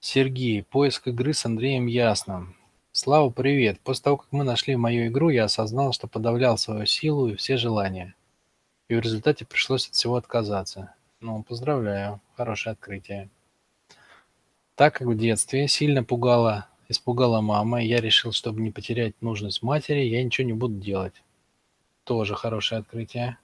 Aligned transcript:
Сергей, 0.00 0.62
поиск 0.62 1.08
игры 1.08 1.32
с 1.34 1.44
Андреем 1.44 1.86
Ясным. 1.86 2.54
Слава, 2.92 3.30
привет. 3.30 3.80
После 3.80 4.04
того, 4.04 4.18
как 4.18 4.28
мы 4.30 4.44
нашли 4.44 4.76
мою 4.76 5.08
игру, 5.08 5.28
я 5.28 5.44
осознал, 5.44 5.92
что 5.92 6.06
подавлял 6.06 6.56
свою 6.56 6.86
силу 6.86 7.28
и 7.28 7.34
все 7.34 7.56
желания. 7.56 8.14
И 8.88 8.94
в 8.94 9.00
результате 9.00 9.44
пришлось 9.44 9.88
от 9.88 9.94
всего 9.94 10.14
отказаться. 10.14 10.94
Ну, 11.20 11.42
поздравляю. 11.42 12.20
Хорошее 12.36 12.74
открытие. 12.74 13.28
Так 14.76 14.94
как 14.94 15.08
в 15.08 15.16
детстве 15.16 15.66
сильно 15.66 16.04
пугала, 16.04 16.68
испугала 16.88 17.40
мама, 17.40 17.82
я 17.82 18.00
решил, 18.00 18.30
чтобы 18.30 18.60
не 18.60 18.70
потерять 18.70 19.20
нужность 19.20 19.62
матери, 19.64 20.02
я 20.02 20.22
ничего 20.22 20.46
не 20.46 20.52
буду 20.52 20.76
делать. 20.76 21.24
Тоже 22.04 22.36
хорошее 22.36 22.82
открытие. 22.82 23.36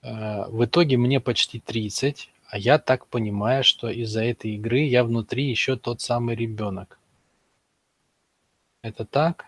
Э, 0.00 0.46
В 0.48 0.64
итоге 0.64 0.96
мне 0.96 1.20
почти 1.20 1.60
30, 1.60 2.30
а 2.54 2.58
я 2.58 2.78
так 2.78 3.08
понимаю, 3.08 3.64
что 3.64 3.90
из-за 3.90 4.22
этой 4.22 4.52
игры 4.52 4.78
я 4.82 5.02
внутри 5.02 5.50
еще 5.50 5.76
тот 5.76 6.00
самый 6.00 6.36
ребенок. 6.36 7.00
Это 8.80 9.04
так? 9.04 9.46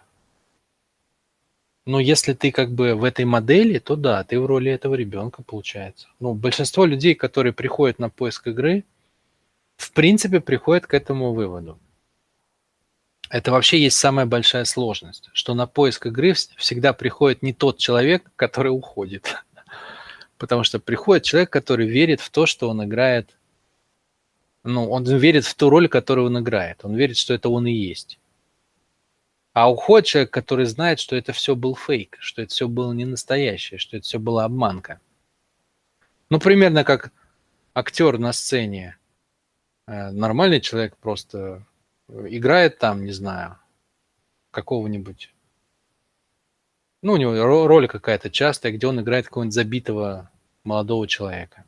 Ну, 1.84 2.00
если 2.00 2.33
ты 2.33 2.50
как 2.50 2.73
бы 2.73 2.97
в 2.97 3.05
этой 3.05 3.24
модели, 3.24 3.78
то 3.78 3.95
да, 3.95 4.24
ты 4.24 4.41
в 4.41 4.47
роли 4.47 4.73
этого 4.73 4.97
ребенка, 4.97 5.45
получается. 5.45 6.09
Ну, 6.19 6.34
большинство 6.34 6.84
людей, 6.84 7.14
которые 7.14 7.52
приходят 7.52 8.00
на 8.00 8.11
поиск 8.11 8.48
игры, 8.48 8.83
в 9.77 9.92
принципе, 9.92 10.41
приходят 10.41 10.88
к 10.88 10.95
этому 10.95 11.33
выводу. 11.33 11.78
Это 13.30 13.52
вообще 13.52 13.80
есть 13.80 13.98
самая 13.98 14.27
большая 14.27 14.64
сложность, 14.64 15.30
что 15.33 15.55
на 15.55 15.69
поиск 15.69 16.06
игры 16.06 16.30
вс- 16.30 16.50
всегда 16.56 16.92
приходит 16.92 17.41
не 17.42 17.52
тот 17.52 17.78
человек, 17.78 18.33
который 18.34 18.70
уходит. 18.70 19.45
Потому 20.38 20.64
что 20.64 20.78
приходит 20.78 21.24
человек, 21.24 21.50
который 21.50 21.86
верит 21.86 22.20
в 22.20 22.30
то, 22.30 22.46
что 22.46 22.68
он 22.68 22.84
играет, 22.84 23.36
ну, 24.64 24.90
он 24.90 25.04
верит 25.04 25.44
в 25.44 25.54
ту 25.54 25.70
роль, 25.70 25.88
которую 25.88 26.27
он 26.27 26.40
играет. 26.40 26.84
Он 26.84 26.94
верит, 26.94 27.16
что 27.16 27.32
это 27.32 27.48
он 27.48 27.66
и 27.66 27.72
есть. 27.72 28.19
А 29.52 29.70
уходит 29.70 30.06
человек, 30.06 30.30
который 30.33 30.66
знает, 30.66 31.00
что 31.00 31.16
это 31.16 31.33
все 31.33 31.55
был 31.55 31.74
фейк, 31.74 32.16
что 32.20 32.42
это 32.42 32.50
все 32.50 32.69
было 32.69 32.92
не 32.92 33.05
настоящее, 33.05 33.78
что 33.78 33.96
это 33.96 34.05
все 34.05 34.19
была 34.19 34.44
обманка. 34.44 35.00
Ну, 36.28 36.41
примерно 36.41 36.84
как 36.84 37.12
актер 37.72 38.18
на 38.18 38.33
сцене. 38.33 38.98
Э, 39.86 40.11
Нормальный 40.11 40.61
человек 40.61 40.96
просто 40.96 41.64
э, 42.08 42.27
играет 42.30 42.78
там, 42.78 43.05
не 43.05 43.12
знаю, 43.12 43.58
какого-нибудь 44.50 45.33
ну, 47.06 47.12
у 47.12 47.16
него 47.18 47.34
ро- 47.34 47.68
роль 47.68 47.86
какая-то 47.86 48.30
частая, 48.30 48.72
где 48.72 48.88
он 48.88 49.00
играет 49.00 49.26
какого-нибудь 49.26 49.54
забитого 49.54 50.28
молодого 50.64 51.06
человека. 51.06 51.64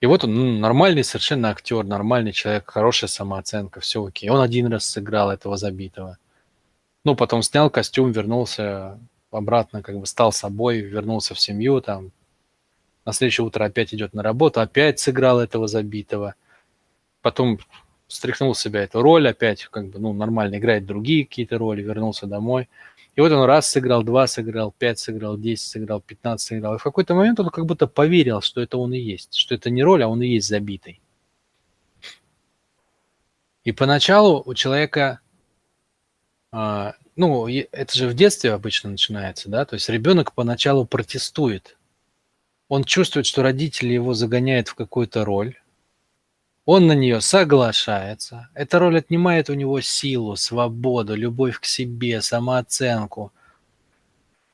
И 0.00 0.06
вот 0.06 0.24
он 0.24 0.34
ну, 0.34 0.58
нормальный 0.58 1.04
совершенно 1.04 1.50
актер, 1.50 1.84
нормальный 1.84 2.32
человек, 2.32 2.70
хорошая 2.70 3.08
самооценка, 3.08 3.80
все 3.80 4.02
окей. 4.02 4.30
Он 4.30 4.40
один 4.40 4.68
раз 4.72 4.86
сыграл 4.86 5.30
этого 5.30 5.58
забитого. 5.58 6.16
Ну, 7.04 7.14
потом 7.14 7.42
снял 7.42 7.68
костюм, 7.68 8.10
вернулся 8.10 8.98
обратно, 9.30 9.82
как 9.82 9.98
бы 9.98 10.06
стал 10.06 10.32
собой, 10.32 10.78
вернулся 10.80 11.34
в 11.34 11.40
семью, 11.40 11.82
там, 11.82 12.10
на 13.04 13.12
следующее 13.12 13.46
утро 13.46 13.66
опять 13.66 13.92
идет 13.92 14.14
на 14.14 14.22
работу, 14.22 14.62
опять 14.62 14.98
сыграл 14.98 15.40
этого 15.40 15.68
забитого. 15.68 16.36
Потом 17.20 17.58
стряхнул 18.08 18.54
с 18.54 18.60
себя 18.60 18.82
эту 18.82 19.02
роль, 19.02 19.28
опять 19.28 19.66
как 19.66 19.88
бы, 19.88 19.98
ну, 19.98 20.14
нормально 20.14 20.56
играет 20.56 20.86
другие 20.86 21.26
какие-то 21.26 21.58
роли, 21.58 21.82
вернулся 21.82 22.26
домой. 22.26 22.70
И 23.14 23.20
вот 23.20 23.30
он 23.30 23.44
раз 23.44 23.68
сыграл, 23.68 24.02
два 24.02 24.26
сыграл, 24.26 24.72
пять 24.76 24.98
сыграл, 24.98 25.36
десять 25.36 25.68
сыграл, 25.68 26.00
пятнадцать 26.00 26.48
сыграл. 26.48 26.76
И 26.76 26.78
в 26.78 26.82
какой-то 26.82 27.14
момент 27.14 27.38
он 27.40 27.50
как 27.50 27.66
будто 27.66 27.86
поверил, 27.86 28.40
что 28.40 28.62
это 28.62 28.78
он 28.78 28.94
и 28.94 28.98
есть, 28.98 29.34
что 29.34 29.54
это 29.54 29.68
не 29.68 29.82
роль, 29.82 30.02
а 30.02 30.08
он 30.08 30.22
и 30.22 30.28
есть 30.28 30.48
забитый. 30.48 31.00
И 33.64 33.72
поначалу 33.72 34.42
у 34.44 34.54
человека, 34.54 35.20
а, 36.50 36.94
ну, 37.14 37.46
это 37.48 37.94
же 37.94 38.08
в 38.08 38.14
детстве 38.14 38.52
обычно 38.52 38.90
начинается, 38.90 39.48
да, 39.48 39.64
то 39.66 39.74
есть 39.74 39.88
ребенок 39.88 40.32
поначалу 40.32 40.86
протестует. 40.86 41.76
Он 42.68 42.82
чувствует, 42.84 43.26
что 43.26 43.42
родители 43.42 43.92
его 43.92 44.14
загоняют 44.14 44.68
в 44.68 44.74
какую-то 44.74 45.24
роль, 45.24 45.56
он 46.64 46.86
на 46.86 46.92
нее 46.92 47.20
соглашается. 47.20 48.48
Эта 48.54 48.78
роль 48.78 48.98
отнимает 48.98 49.50
у 49.50 49.54
него 49.54 49.80
силу, 49.80 50.36
свободу, 50.36 51.16
любовь 51.16 51.58
к 51.58 51.64
себе, 51.64 52.22
самооценку, 52.22 53.32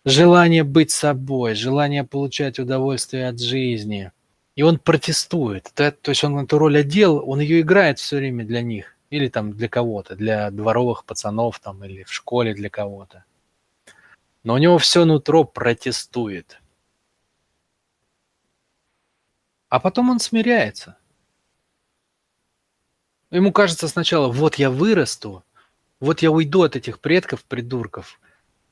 желание 0.05 0.65
быть 0.65 0.91
собой, 0.91 1.55
желание 1.55 2.05
получать 2.05 2.59
удовольствие 2.59 3.29
от 3.29 3.41
жизни. 3.41 4.13
И 4.57 4.63
он 4.63 4.79
протестует. 4.79 5.71
То, 5.75 5.95
есть 6.07 6.25
он 6.25 6.39
эту 6.39 6.59
роль 6.59 6.79
одел, 6.79 7.23
он 7.29 7.41
ее 7.41 7.61
играет 7.61 7.99
все 7.99 8.17
время 8.17 8.45
для 8.45 8.63
них. 8.63 8.97
Или 9.11 9.29
там 9.29 9.53
для 9.53 9.69
кого-то, 9.69 10.17
для 10.17 10.51
дворовых 10.51 11.05
пацанов 11.05 11.61
там, 11.61 11.83
или 11.85 12.03
в 12.03 12.13
школе 12.13 12.55
для 12.55 12.69
кого-то. 12.69 13.25
Но 14.45 14.55
у 14.55 14.59
него 14.59 14.79
все 14.79 15.05
нутро 15.05 15.45
протестует. 15.45 16.61
А 19.69 19.81
потом 19.81 20.11
он 20.11 20.19
смиряется. 20.19 20.98
Ему 23.31 23.53
кажется 23.53 23.89
сначала, 23.89 24.29
вот 24.29 24.55
я 24.55 24.71
вырасту, 24.71 25.45
вот 26.01 26.23
я 26.23 26.31
уйду 26.31 26.63
от 26.63 26.77
этих 26.77 26.99
предков, 26.99 27.45
придурков, 27.45 28.21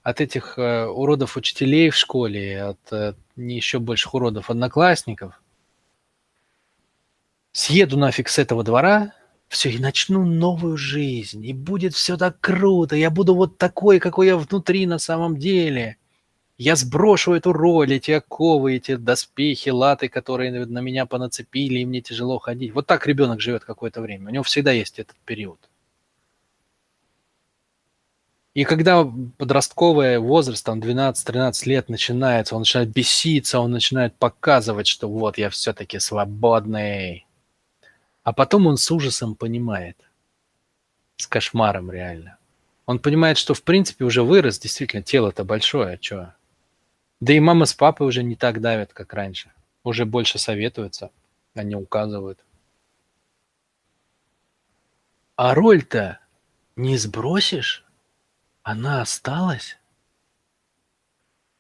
от 0.03 0.21
этих 0.21 0.59
э, 0.59 0.87
уродов 0.87 1.37
учителей 1.37 1.91
в 1.91 1.97
школе, 1.97 2.63
от 2.63 2.93
э, 2.93 3.15
еще 3.37 3.81
больших 3.81 4.15
уродов 4.15 4.49
одноклассников. 4.49 5.43
Съеду 7.53 7.99
нафиг 7.99 8.29
с 8.29 8.39
этого 8.39 8.65
двора, 8.65 9.13
все, 9.49 9.71
и 9.71 9.79
начну 9.79 10.25
новую 10.25 10.77
жизнь, 10.77 11.45
и 11.45 11.53
будет 11.53 11.95
все 11.95 12.17
так 12.17 12.41
круто, 12.41 12.97
я 12.97 13.11
буду 13.11 13.35
вот 13.35 13.59
такой, 13.59 13.99
какой 13.99 14.29
я 14.29 14.37
внутри 14.37 14.87
на 14.87 14.99
самом 14.99 15.37
деле. 15.37 15.99
Я 16.59 16.75
сброшу 16.75 17.35
эту 17.35 17.53
роль, 17.53 17.93
эти 17.93 18.13
оковы, 18.13 18.77
эти 18.77 18.97
доспехи, 18.97 19.69
латы, 19.69 20.09
которые 20.09 20.51
на 20.51 20.79
меня 20.79 21.05
понацепили, 21.05 21.81
и 21.81 21.85
мне 21.85 22.01
тяжело 22.01 22.39
ходить. 22.39 22.73
Вот 22.73 22.87
так 22.87 23.07
ребенок 23.07 23.41
живет 23.41 23.65
какое-то 23.65 24.01
время. 24.01 24.29
У 24.29 24.33
него 24.33 24.43
всегда 24.43 24.73
есть 24.73 24.99
этот 24.99 25.17
период. 25.27 25.59
И 28.55 28.65
когда 28.65 29.05
подростковый 29.37 30.19
возраст, 30.19 30.65
там 30.65 30.81
12-13 30.81 31.69
лет 31.69 31.91
начинается, 31.91 32.55
он 32.55 32.63
начинает 32.63 32.89
беситься, 32.89 33.61
он 33.61 33.71
начинает 33.71 34.15
показывать, 34.17 34.87
что 34.87 35.11
вот 35.11 35.37
я 35.37 35.51
все-таки 35.51 35.99
свободный. 35.99 37.27
А 38.23 38.33
потом 38.33 38.67
он 38.67 38.79
с 38.79 38.91
ужасом 38.91 39.35
понимает, 39.35 39.99
с 41.19 41.27
кошмаром 41.27 41.91
реально. 41.91 42.39
Он 42.87 42.99
понимает, 42.99 43.37
что 43.37 43.53
в 43.53 43.63
принципе 43.63 44.07
уже 44.07 44.23
вырос, 44.23 44.59
действительно, 44.59 45.03
тело-то 45.03 45.45
большое, 45.45 45.95
а 45.95 45.99
чё? 45.99 46.33
Да 47.21 47.33
и 47.33 47.41
мама 47.41 47.65
с 47.65 47.75
папой 47.75 48.07
уже 48.07 48.23
не 48.23 48.37
так 48.37 48.61
давят, 48.61 48.93
как 48.93 49.15
раньше. 49.15 49.51
Уже 49.85 50.05
больше 50.05 50.39
советуются, 50.39 51.11
они 51.55 51.75
указывают. 51.75 52.45
А 55.37 55.55
роль-то 55.55 56.21
не 56.77 56.97
сбросишь? 56.97 57.85
Она 58.63 59.01
осталась? 59.01 59.79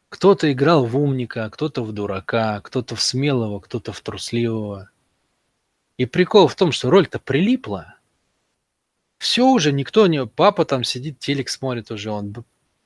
Кто-то 0.08 0.52
играл 0.52 0.86
в 0.86 0.96
умника, 0.96 1.48
кто-то 1.50 1.82
в 1.82 1.92
дурака, 1.92 2.60
кто-то 2.60 2.94
в 2.94 3.02
смелого, 3.02 3.60
кто-то 3.60 3.92
в 3.92 4.00
трусливого. 4.00 4.90
И 5.98 6.06
прикол 6.06 6.48
в 6.48 6.54
том, 6.54 6.72
что 6.72 6.90
роль-то 6.90 7.18
прилипла. 7.18 7.96
Все 9.18 9.46
уже, 9.46 9.72
никто 9.72 10.06
не... 10.06 10.26
Папа 10.26 10.64
там 10.64 10.84
сидит, 10.84 11.18
телек 11.18 11.48
смотрит 11.48 11.90
уже, 11.90 12.10
он 12.10 12.34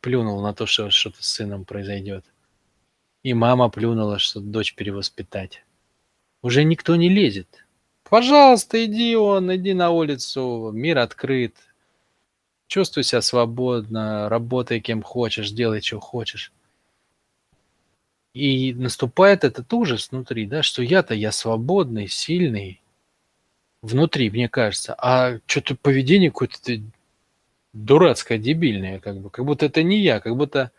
плюнул 0.01 0.41
на 0.43 0.55
то, 0.55 0.67
что 0.67 0.91
что-то 0.91 1.23
с 1.23 1.27
сыном 1.27 1.65
произойдет. 1.65 2.25
И 3.23 3.35
мама 3.35 3.69
плюнула, 3.69 4.19
что 4.19 4.41
дочь 4.41 4.75
перевоспитать. 4.75 5.65
Уже 6.43 6.65
никто 6.65 6.97
не 6.97 7.09
лезет. 7.09 7.67
Пожалуйста, 8.05 8.85
иди 8.85 9.15
он, 9.15 9.55
иди 9.55 9.75
на 9.75 9.91
улицу, 9.91 10.71
мир 10.73 10.99
открыт. 10.99 11.55
Чувствуй 12.67 13.05
себя 13.05 13.21
свободно, 13.21 14.29
работай 14.29 14.81
кем 14.81 15.03
хочешь, 15.03 15.51
делай, 15.51 15.83
что 15.83 16.01
хочешь. 16.01 16.53
И 18.33 18.73
наступает 18.75 19.45
этот 19.45 19.73
ужас 19.73 20.11
внутри, 20.11 20.47
да, 20.47 20.63
что 20.63 20.83
я-то 20.83 21.15
я 21.15 21.33
свободный, 21.33 22.09
сильный, 22.09 22.81
внутри, 23.83 24.31
мне 24.31 24.49
кажется, 24.49 24.95
а 24.95 25.41
что-то 25.47 25.75
поведение 25.75 26.31
какое-то 26.31 26.81
дурацкое, 27.73 28.39
дебильное, 28.39 29.01
как 29.01 29.19
бы, 29.21 29.31
как 29.31 29.45
будто 29.45 29.67
это 29.67 29.83
не 29.83 29.99
я, 30.01 30.21
как 30.21 30.37
будто 30.37 30.71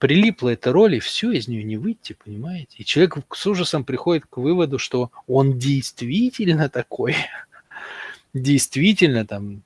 прилипла 0.00 0.48
эта 0.48 0.72
роль, 0.72 0.96
и 0.96 0.98
все, 0.98 1.30
из 1.30 1.46
нее 1.46 1.62
не 1.62 1.76
выйти, 1.76 2.14
понимаете? 2.24 2.78
И 2.78 2.84
человек 2.84 3.18
с 3.32 3.46
ужасом 3.46 3.84
приходит 3.84 4.24
к 4.26 4.38
выводу, 4.38 4.78
что 4.78 5.12
он 5.28 5.58
действительно 5.58 6.70
такой, 6.70 7.14
действительно 8.34 9.26
там, 9.26 9.62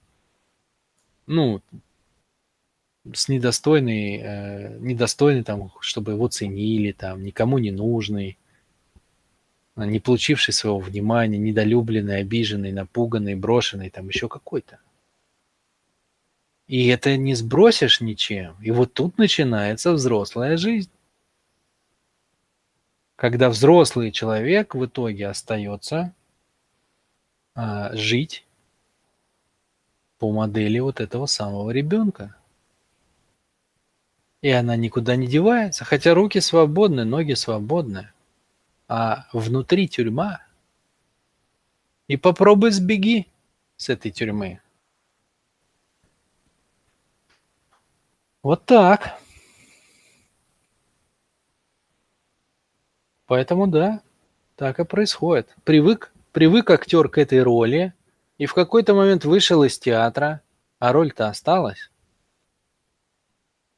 ну, 1.26 1.62
с 3.12 3.28
недостойный, 3.28 4.20
э, 4.22 4.78
недостойный 4.80 5.44
там, 5.44 5.70
чтобы 5.80 6.12
его 6.12 6.26
ценили, 6.26 6.90
там, 6.90 7.22
никому 7.22 7.58
не 7.58 7.70
нужный. 7.70 8.36
не 9.76 10.00
получивший 10.00 10.52
своего 10.52 10.80
внимания, 10.80 11.38
недолюбленный, 11.38 12.18
обиженный, 12.18 12.72
напуганный, 12.72 13.36
брошенный, 13.36 13.90
там 13.90 14.08
еще 14.08 14.28
какой-то. 14.28 14.80
И 16.66 16.86
это 16.88 17.16
не 17.16 17.34
сбросишь 17.34 18.00
ничем. 18.00 18.56
И 18.62 18.70
вот 18.70 18.94
тут 18.94 19.18
начинается 19.18 19.92
взрослая 19.92 20.56
жизнь. 20.56 20.90
Когда 23.16 23.48
взрослый 23.50 24.10
человек 24.10 24.74
в 24.74 24.84
итоге 24.86 25.28
остается 25.28 26.14
а, 27.54 27.94
жить 27.94 28.44
по 30.18 30.32
модели 30.32 30.78
вот 30.78 31.00
этого 31.00 31.26
самого 31.26 31.70
ребенка. 31.70 32.34
И 34.40 34.50
она 34.50 34.76
никуда 34.76 35.16
не 35.16 35.26
девается, 35.26 35.84
хотя 35.84 36.14
руки 36.14 36.40
свободны, 36.40 37.04
ноги 37.04 37.34
свободны, 37.34 38.10
а 38.88 39.26
внутри 39.32 39.88
тюрьма. 39.88 40.40
И 42.08 42.16
попробуй 42.16 42.70
сбеги 42.70 43.26
с 43.76 43.88
этой 43.88 44.10
тюрьмы. 44.10 44.60
Вот 48.44 48.66
так. 48.66 49.18
Поэтому 53.24 53.66
да, 53.66 54.02
так 54.56 54.78
и 54.78 54.84
происходит. 54.84 55.48
Привык, 55.64 56.12
привык 56.32 56.68
актер 56.68 57.08
к 57.08 57.16
этой 57.16 57.42
роли, 57.42 57.94
и 58.36 58.44
в 58.44 58.52
какой-то 58.52 58.92
момент 58.92 59.24
вышел 59.24 59.64
из 59.64 59.78
театра, 59.78 60.42
а 60.78 60.92
роль-то 60.92 61.28
осталась. 61.28 61.90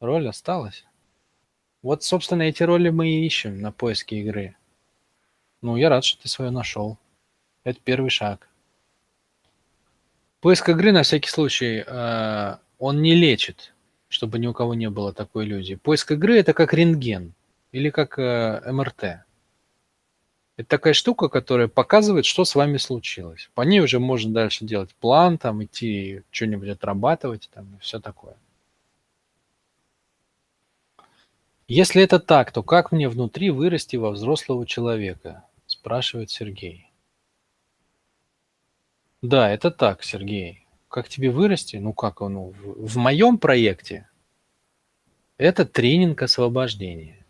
Роль 0.01 0.29
осталась. 0.29 0.85
Вот, 1.83 2.03
собственно, 2.03 2.43
эти 2.43 2.65
роли 2.65 2.91
мы 2.91 3.09
и 3.09 3.25
ищем 3.25 3.61
на 3.61 3.71
поиске 3.71 4.17
игры. 4.17 4.57
Ну, 5.63 5.77
я 5.77 5.91
рад, 5.91 6.05
что 6.05 6.21
ты 6.21 6.29
свою 6.29 6.51
нашел. 6.51 6.99
Это 7.63 7.79
первый 7.85 8.11
шаг. 8.11 8.49
Поиск 10.41 10.69
игры, 10.69 10.91
на 10.91 11.05
всякий 11.05 11.31
случай, 11.31 11.85
э, 11.87 12.57
он 12.81 13.01
не 13.01 13.15
лечит 13.15 13.73
чтобы 14.09 14.39
ни 14.39 14.47
у 14.47 14.53
кого 14.53 14.75
не 14.75 14.91
было 14.91 15.13
такой 15.13 15.45
иллюзии. 15.45 15.75
Поиск 15.75 16.13
игры– 16.13 16.39
это 16.39 16.53
как 16.53 16.73
рентген 16.73 17.35
или 17.73 17.91
как 17.91 18.19
э, 18.19 18.63
МРТ. 18.71 19.27
Это 20.57 20.69
такая 20.69 20.95
штука, 20.95 21.29
которая 21.29 21.69
показывает, 21.69 22.25
что 22.25 22.45
с 22.45 22.55
вами 22.55 22.79
случилось. 22.79 23.51
По 23.55 23.63
ней 23.63 23.81
уже 23.81 23.99
можно 23.99 24.33
дальше 24.33 24.65
делать 24.65 24.95
план, 24.95 25.37
там, 25.37 25.63
идти 25.63 26.23
что-нибудь 26.31 26.69
отрабатывать 26.69 27.51
там, 27.53 27.77
и 27.77 27.81
все 27.81 28.01
такое. 28.01 28.37
Если 31.69 32.03
это 32.03 32.21
так, 32.21 32.53
то 32.53 32.63
как 32.63 32.93
мне 32.93 33.09
внутри 33.09 33.51
вырасти 33.51 33.97
во 33.97 34.13
взрослого 34.13 34.67
человека? 34.67 35.45
Спрашивает 35.67 36.31
Сергей. 36.31 36.91
Да, 39.21 39.51
это 39.51 39.71
так, 39.71 40.05
Сергей. 40.05 40.66
Как 40.97 41.11
тебе 41.11 41.31
вырасти? 41.31 41.77
Ну 41.77 41.93
как, 41.93 42.21
ну, 42.21 42.55
в, 42.59 42.87
в 42.87 42.97
моем 42.97 43.37
проекте 43.37 44.09
это 45.37 45.67
тренинг 45.67 46.23
освобождения. 46.23 47.23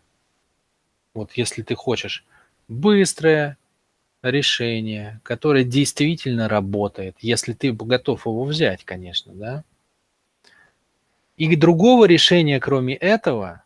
Вот 1.13 1.33
если 1.33 1.63
ты 1.63 1.75
хочешь 1.75 2.23
быстрое 2.69 3.57
решение, 4.21 5.19
которое 5.21 5.65
действительно 5.65 6.47
работает, 6.47 7.17
если 7.19 7.51
ты 7.51 7.73
готов 7.73 8.25
его 8.25 8.45
взять, 8.45 8.85
конечно, 8.85 9.33
да. 9.33 9.65
И 11.35 11.53
другого 11.57 12.05
решения, 12.05 12.61
кроме 12.61 12.95
этого, 12.95 13.63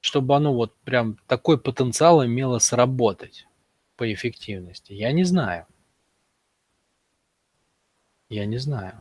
чтобы 0.00 0.36
оно 0.36 0.54
вот 0.54 0.74
прям 0.84 1.18
такой 1.26 1.58
потенциал 1.58 2.24
имело 2.24 2.60
сработать 2.60 3.46
по 3.98 4.10
эффективности, 4.10 4.94
я 4.94 5.12
не 5.12 5.24
знаю. 5.24 5.66
Я 8.28 8.46
не 8.46 8.58
знаю. 8.58 9.00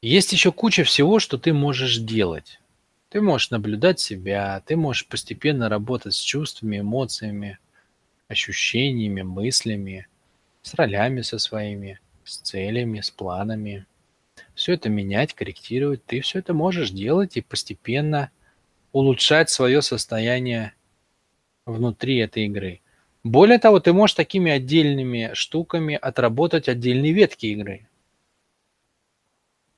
Есть 0.00 0.32
еще 0.32 0.50
куча 0.50 0.84
всего, 0.84 1.18
что 1.20 1.38
ты 1.38 1.52
можешь 1.52 1.98
делать. 1.98 2.60
Ты 3.08 3.20
можешь 3.20 3.50
наблюдать 3.50 4.00
себя, 4.00 4.60
ты 4.66 4.74
можешь 4.74 5.06
постепенно 5.06 5.68
работать 5.68 6.14
с 6.14 6.20
чувствами, 6.20 6.80
эмоциями, 6.80 7.58
ощущениями, 8.26 9.22
мыслями, 9.22 10.08
с 10.62 10.74
ролями 10.74 11.20
со 11.20 11.38
своими, 11.38 12.00
с 12.24 12.38
целями, 12.38 13.00
с 13.00 13.10
планами. 13.10 13.86
Все 14.54 14.72
это 14.72 14.88
менять, 14.88 15.34
корректировать. 15.34 16.04
Ты 16.04 16.20
все 16.20 16.40
это 16.40 16.54
можешь 16.54 16.90
делать 16.90 17.36
и 17.36 17.42
постепенно 17.42 18.30
улучшать 18.92 19.50
свое 19.50 19.82
состояние 19.82 20.74
внутри 21.64 22.18
этой 22.18 22.46
игры. 22.46 22.81
Более 23.24 23.58
того, 23.58 23.78
ты 23.78 23.92
можешь 23.92 24.14
такими 24.14 24.50
отдельными 24.50 25.30
штуками 25.34 25.94
отработать 25.94 26.68
отдельные 26.68 27.12
ветки 27.12 27.46
игры. 27.46 27.86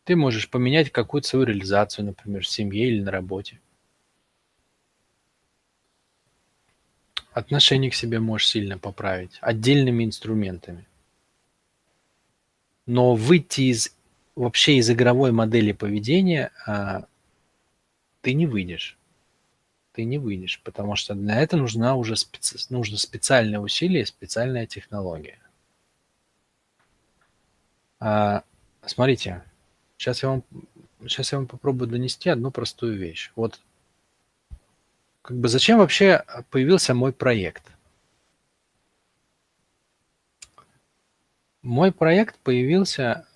Ты 0.04 0.16
можешь 0.16 0.48
поменять 0.48 0.90
какую-то 0.90 1.28
свою 1.28 1.44
реализацию, 1.44 2.06
например, 2.06 2.42
в 2.42 2.48
семье 2.48 2.88
или 2.88 3.02
на 3.02 3.10
работе. 3.10 3.60
Отношение 7.32 7.90
к 7.90 7.94
себе 7.94 8.20
можешь 8.20 8.48
сильно 8.48 8.78
поправить 8.78 9.38
отдельными 9.40 10.04
инструментами. 10.04 10.86
Но 12.86 13.14
выйти 13.14 13.62
из 13.62 13.94
вообще 14.36 14.76
из 14.76 14.90
игровой 14.90 15.32
модели 15.32 15.72
поведения 15.72 16.50
а, 16.66 17.06
ты 18.20 18.34
не 18.34 18.46
выйдешь 18.46 18.98
ты 19.94 20.04
не 20.04 20.18
выйдешь, 20.18 20.60
потому 20.64 20.96
что 20.96 21.14
для 21.14 21.40
этого 21.40 21.60
нужна 21.60 21.94
уже 21.94 22.16
специ... 22.16 22.58
нужно 22.68 22.98
специальное 22.98 23.60
усилие, 23.60 24.04
специальная 24.04 24.66
технология. 24.66 25.38
А, 28.00 28.42
смотрите, 28.84 29.44
сейчас 29.96 30.22
я 30.24 30.30
вам 30.30 30.44
сейчас 31.02 31.32
я 31.32 31.38
вам 31.38 31.46
попробую 31.46 31.88
донести 31.88 32.28
одну 32.28 32.50
простую 32.50 32.98
вещь. 32.98 33.30
Вот 33.36 33.60
как 35.22 35.38
бы 35.38 35.48
зачем 35.48 35.78
вообще 35.78 36.24
появился 36.50 36.92
мой 36.92 37.12
проект? 37.12 37.62
Мой 41.62 41.92
проект 41.92 42.36
появился 42.40 43.26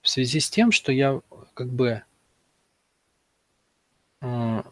в 0.00 0.08
связи 0.08 0.38
с 0.38 0.48
тем, 0.48 0.70
что 0.70 0.92
я 0.92 1.20
как 1.54 1.68
бы 1.68 2.04
я 4.22 4.64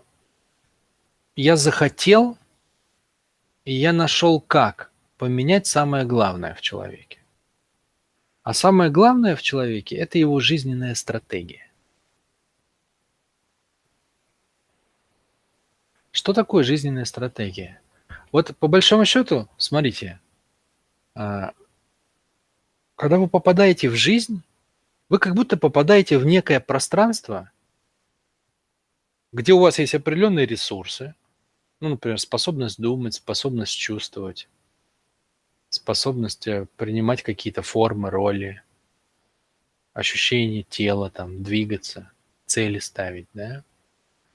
захотел, 1.57 2.37
и 3.65 3.73
я 3.73 3.93
нашел 3.93 4.41
как 4.41 4.91
поменять 5.17 5.67
самое 5.67 6.05
главное 6.05 6.55
в 6.55 6.61
человеке. 6.61 7.19
А 8.43 8.55
самое 8.55 8.91
главное 8.91 9.37
в 9.37 9.43
человеке– 9.43 9.97
это 9.97 10.19
его 10.19 10.41
жизненная 10.41 10.95
стратегия. 10.95 11.67
Что 16.13 16.33
такое 16.33 16.65
жизненная 16.65 17.05
стратегия? 17.05 17.81
Вот 18.33 18.57
по 18.57 18.67
большому 18.67 19.05
счету, 19.05 19.49
смотрите, 19.57 20.21
а, 21.15 21.53
когда 22.97 23.19
вы 23.19 23.29
попадаете 23.29 23.89
в 23.89 23.95
жизнь, 23.95 24.43
вы 25.09 25.19
как 25.19 25.35
будто 25.35 25.57
попадаете 25.57 26.19
в 26.19 26.27
некое 26.27 26.61
пространство, 26.61 27.51
где 29.33 29.53
у 29.53 29.61
вас 29.61 29.79
есть 29.79 29.95
определенные 29.95 30.47
ресурсы, 30.47 31.15
ну, 31.81 31.91
например, 31.91 32.19
способность 32.19 32.81
думать, 32.81 33.15
способность 33.15 33.77
чувствовать, 33.77 34.49
способность 35.71 36.47
э, 36.47 36.67
принимать 36.77 37.23
какие-то 37.23 37.63
формы, 37.63 38.11
роли, 38.11 38.63
ощущение 39.93 40.63
тела, 40.63 41.11
там, 41.11 41.43
двигаться, 41.43 42.11
цели 42.47 42.79
ставить, 42.79 43.29
да, 43.35 43.65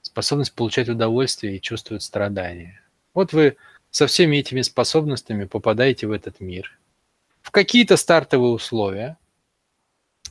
способность 0.00 0.54
получать 0.54 0.88
удовольствие 0.88 1.56
и 1.56 1.60
чувствовать 1.60 2.02
страдания. 2.02 2.80
Вот 3.14 3.32
вы 3.32 3.56
со 3.90 4.06
всеми 4.06 4.38
этими 4.38 4.62
способностями 4.62 5.44
попадаете 5.44 6.06
в 6.06 6.12
этот 6.12 6.40
мир. 6.40 6.78
В 7.42 7.50
какие-то 7.50 7.96
стартовые 7.96 8.52
условия. 8.52 9.18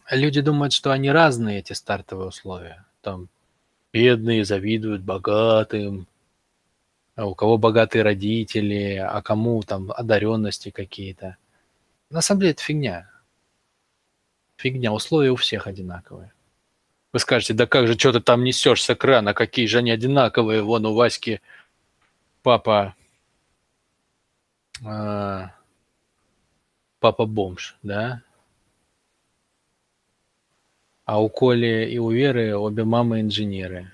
Люди 0.10 0.42
думают, 0.42 0.74
что 0.74 0.92
они 0.92 1.10
разные, 1.10 1.60
эти 1.60 1.74
стартовые 1.74 2.28
условия. 2.28 2.86
Там 3.02 3.30
бедные 3.94 4.44
завидуют 4.44 5.04
богатым, 5.04 6.08
а 7.16 7.28
у 7.28 7.36
кого 7.36 7.58
богатые 7.58 8.02
родители, 8.02 8.96
а 8.96 9.22
кому 9.22 9.62
там 9.62 9.92
одаренности 9.92 10.72
какие-то. 10.72 11.38
На 12.10 12.22
самом 12.22 12.42
деле 12.42 12.52
это 12.54 12.64
фигня. 12.64 13.10
Фигня, 14.58 14.92
условия 14.92 15.32
у 15.32 15.36
всех 15.36 15.68
одинаковые. 15.68 16.34
Вы 17.12 17.20
скажете, 17.20 17.54
да 17.54 17.68
как 17.68 17.88
же, 17.88 17.98
что 17.98 18.12
ты 18.12 18.20
там 18.20 18.44
несешь 18.44 18.84
с 18.84 18.90
экрана, 18.90 19.36
какие 19.36 19.68
же 19.68 19.78
они 19.78 19.92
одинаковые, 19.92 20.64
вон 20.64 20.86
у 20.88 20.96
Васьки 20.96 21.42
папа, 22.42 22.96
э, 24.84 25.48
папа 27.00 27.26
бомж, 27.26 27.78
да? 27.84 28.24
А 31.06 31.22
у 31.22 31.30
Коли 31.30 31.90
и 31.92 31.98
у 31.98 32.12
Веры 32.12 32.56
обе 32.56 32.84
мамы 32.84 33.22
инженеры. 33.22 33.92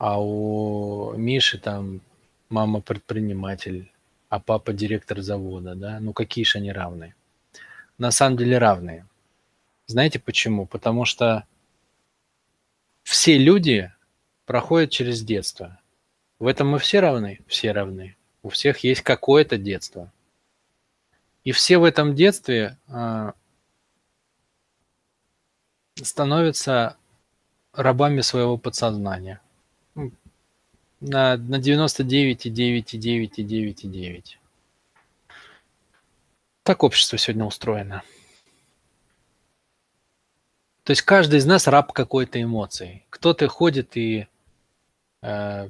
а 0.00 0.18
у 0.18 1.12
Миши 1.14 1.58
там 1.58 2.00
мама 2.48 2.80
предприниматель, 2.80 3.92
а 4.30 4.40
папа 4.40 4.72
директор 4.72 5.20
завода, 5.20 5.74
да? 5.74 6.00
Ну 6.00 6.14
какие 6.14 6.46
же 6.46 6.56
они 6.56 6.72
равные? 6.72 7.14
На 7.98 8.10
самом 8.10 8.38
деле 8.38 8.56
равные. 8.56 9.06
Знаете 9.86 10.18
почему? 10.18 10.64
Потому 10.64 11.04
что 11.04 11.44
все 13.02 13.36
люди 13.36 13.92
проходят 14.46 14.90
через 14.90 15.22
детство. 15.22 15.78
В 16.38 16.46
этом 16.46 16.68
мы 16.68 16.78
все 16.78 17.00
равны? 17.00 17.40
Все 17.46 17.70
равны. 17.72 18.16
У 18.42 18.48
всех 18.48 18.78
есть 18.78 19.02
какое-то 19.02 19.58
детство. 19.58 20.10
И 21.44 21.52
все 21.52 21.76
в 21.76 21.84
этом 21.84 22.14
детстве 22.14 22.78
э, 22.88 23.32
становятся 26.04 26.96
рабами 27.72 28.20
своего 28.20 28.58
подсознания. 28.58 29.40
На, 31.00 31.36
на 31.36 31.56
99,9,9,9,9. 31.56 34.24
Так 36.62 36.84
общество 36.84 37.18
сегодня 37.18 37.46
устроено. 37.46 38.02
То 40.84 40.90
есть 40.90 41.02
каждый 41.02 41.38
из 41.38 41.46
нас 41.46 41.66
раб 41.66 41.92
какой-то 41.92 42.42
эмоции. 42.42 43.04
Кто-то 43.10 43.48
ходит 43.48 43.96
и 43.96 44.26
э, 45.22 45.68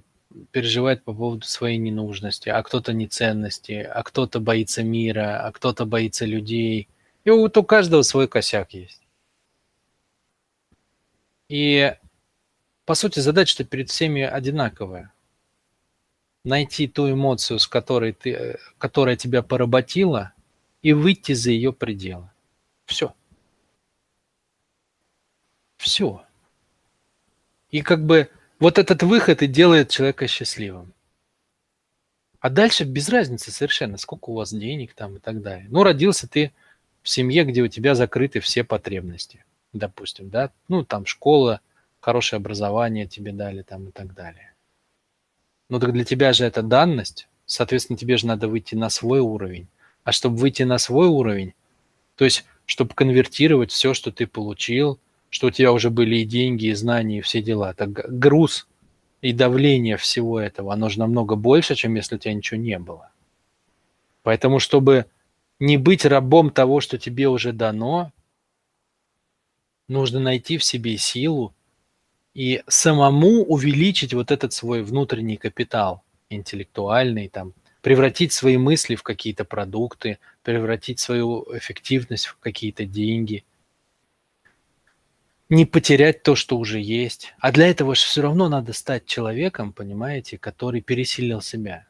переживает 0.50 1.04
по 1.04 1.12
поводу 1.12 1.46
своей 1.46 1.78
ненужности, 1.78 2.48
а 2.48 2.62
кто-то 2.62 2.92
неценности, 2.92 3.72
а 3.72 4.02
кто-то 4.02 4.40
боится 4.40 4.82
мира, 4.82 5.46
а 5.46 5.52
кто-то 5.52 5.84
боится 5.84 6.24
людей. 6.24 6.88
И 7.24 7.30
вот 7.30 7.56
у 7.56 7.62
каждого 7.62 8.02
свой 8.02 8.28
косяк 8.28 8.72
есть. 8.72 9.00
И 11.50 11.96
по 12.84 12.94
сути 12.94 13.18
задача-то 13.18 13.64
перед 13.64 13.90
всеми 13.90 14.22
одинаковая. 14.22 15.12
Найти 16.44 16.86
ту 16.86 17.10
эмоцию, 17.10 17.58
с 17.58 17.66
которой 17.66 18.12
ты, 18.12 18.56
которая 18.78 19.16
тебя 19.16 19.42
поработила, 19.42 20.32
и 20.80 20.92
выйти 20.92 21.32
за 21.32 21.50
ее 21.50 21.72
пределы. 21.72 22.30
Все. 22.84 23.12
Все. 25.76 26.24
И 27.72 27.82
как 27.82 28.06
бы 28.06 28.30
вот 28.60 28.78
этот 28.78 29.02
выход 29.02 29.42
и 29.42 29.48
делает 29.48 29.90
человека 29.90 30.28
счастливым. 30.28 30.94
А 32.38 32.48
дальше 32.48 32.84
без 32.84 33.08
разницы 33.08 33.50
совершенно, 33.50 33.96
сколько 33.96 34.30
у 34.30 34.34
вас 34.34 34.52
денег 34.54 34.94
там 34.94 35.16
и 35.16 35.18
так 35.18 35.42
далее. 35.42 35.66
Ну, 35.68 35.82
родился 35.82 36.28
ты 36.28 36.52
в 37.02 37.08
семье, 37.08 37.42
где 37.44 37.60
у 37.60 37.66
тебя 37.66 37.96
закрыты 37.96 38.38
все 38.38 38.62
потребности, 38.62 39.44
допустим, 39.72 40.30
да, 40.30 40.50
ну, 40.68 40.84
там 40.84 41.06
школа, 41.06 41.60
хорошее 42.00 42.38
образование 42.38 43.06
тебе 43.06 43.32
дали 43.32 43.62
там 43.62 43.88
и 43.88 43.92
так 43.92 44.14
далее. 44.14 44.52
Ну, 45.68 45.78
так 45.78 45.92
для 45.92 46.04
тебя 46.04 46.32
же 46.32 46.44
это 46.44 46.62
данность, 46.62 47.28
соответственно, 47.46 47.96
тебе 47.96 48.16
же 48.16 48.26
надо 48.26 48.48
выйти 48.48 48.74
на 48.74 48.90
свой 48.90 49.20
уровень. 49.20 49.68
А 50.04 50.12
чтобы 50.12 50.36
выйти 50.36 50.62
на 50.62 50.78
свой 50.78 51.08
уровень, 51.08 51.54
то 52.16 52.24
есть, 52.24 52.44
чтобы 52.64 52.94
конвертировать 52.94 53.70
все, 53.70 53.94
что 53.94 54.10
ты 54.10 54.26
получил– 54.26 54.98
что 55.30 55.46
у 55.46 55.50
тебя 55.50 55.72
уже 55.72 55.90
были 55.90 56.16
и 56.16 56.24
деньги, 56.24 56.66
и 56.66 56.74
знания, 56.74 57.18
и 57.18 57.22
все 57.22 57.40
дела. 57.40 57.72
Так 57.72 57.90
груз 57.90 58.68
и 59.22 59.32
давление 59.32 59.96
всего 59.96 60.40
этого, 60.40 60.72
оно 60.74 60.88
же 60.88 60.98
намного 60.98 61.36
больше, 61.36 61.76
чем 61.76 61.94
если 61.94 62.16
у 62.16 62.18
тебя 62.18 62.34
ничего 62.34 62.60
не 62.60 62.78
было. 62.78 63.10
Поэтому, 64.22 64.58
чтобы 64.58 65.06
не 65.60 65.78
быть 65.78 66.04
рабом 66.04 66.50
того, 66.50 66.80
что 66.80 66.98
тебе 66.98 67.28
уже 67.28 67.52
дано, 67.52 68.12
нужно 69.90 70.20
найти 70.20 70.56
в 70.56 70.64
себе 70.64 70.96
силу 70.96 71.54
и 72.32 72.62
самому 72.68 73.42
увеличить 73.44 74.14
вот 74.14 74.30
этот 74.30 74.52
свой 74.52 74.82
внутренний 74.82 75.36
капитал 75.36 76.02
интеллектуальный, 76.30 77.28
там, 77.28 77.52
превратить 77.82 78.32
свои 78.32 78.56
мысли 78.56 78.94
в 78.94 79.02
какие-то 79.02 79.44
продукты, 79.44 80.18
превратить 80.42 81.00
свою 81.00 81.46
эффективность 81.52 82.26
в 82.26 82.38
какие-то 82.38 82.86
деньги– 82.86 83.44
не 85.50 85.66
потерять 85.66 86.22
то, 86.22 86.36
что 86.36 86.56
уже 86.56 86.80
есть. 86.80 87.34
А 87.40 87.50
для 87.50 87.66
этого 87.66 87.94
же 87.94 88.02
все 88.02 88.22
равно 88.22 88.48
надо 88.48 88.72
стать 88.72 89.04
человеком, 89.04 89.72
понимаете, 89.72 90.38
который 90.38 90.80
пересилил 90.80 91.42
себя. 91.42 91.86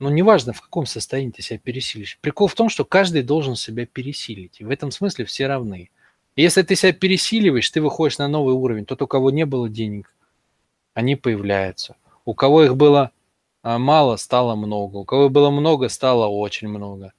Ну, 0.00 0.08
неважно, 0.08 0.54
в 0.54 0.62
каком 0.62 0.86
состоянии 0.86 1.30
ты 1.30 1.42
себя 1.42 1.58
пересилишь. 1.58 2.18
Прикол 2.22 2.48
в 2.48 2.54
том, 2.54 2.70
что 2.70 2.84
каждый 2.84 3.22
должен 3.22 3.54
себя 3.54 3.86
пересилить. 3.86 4.60
И 4.60 4.64
в 4.64 4.70
этом 4.70 4.90
смысле 4.90 5.26
все 5.26 5.46
равны. 5.46 5.90
И 6.34 6.42
если 6.42 6.62
ты 6.62 6.76
себя 6.76 6.92
пересиливаешь, 6.92 7.70
ты 7.70 7.80
выходишь 7.80 8.18
на 8.18 8.28
новый 8.28 8.54
уровень. 8.54 8.86
Тот, 8.86 9.02
у 9.02 9.06
кого 9.06 9.30
не 9.30 9.44
было 9.44 9.68
денег, 9.68 10.14
они 10.94 11.16
появляются. 11.16 11.96
У 12.24 12.34
кого 12.34 12.64
их 12.64 12.76
было 12.76 13.12
а, 13.62 13.78
мало, 13.78 14.16
стало 14.16 14.54
много. 14.54 14.98
У 14.98 15.04
кого 15.04 15.28
было 15.28 15.50
много, 15.50 15.88
стало 15.88 16.26
очень 16.26 16.68
много. 16.68 17.12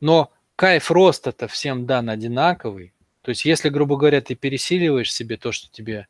Но 0.00 0.32
кайф 0.56 0.90
роста-то 0.90 1.46
всем 1.48 1.86
дан 1.86 2.08
одинаковый. 2.08 2.94
То 3.22 3.30
есть, 3.30 3.44
если, 3.44 3.68
грубо 3.68 3.96
говоря, 3.96 4.20
ты 4.20 4.34
пересиливаешь 4.34 5.12
себе 5.12 5.36
то, 5.36 5.52
что 5.52 5.70
тебе 5.70 6.08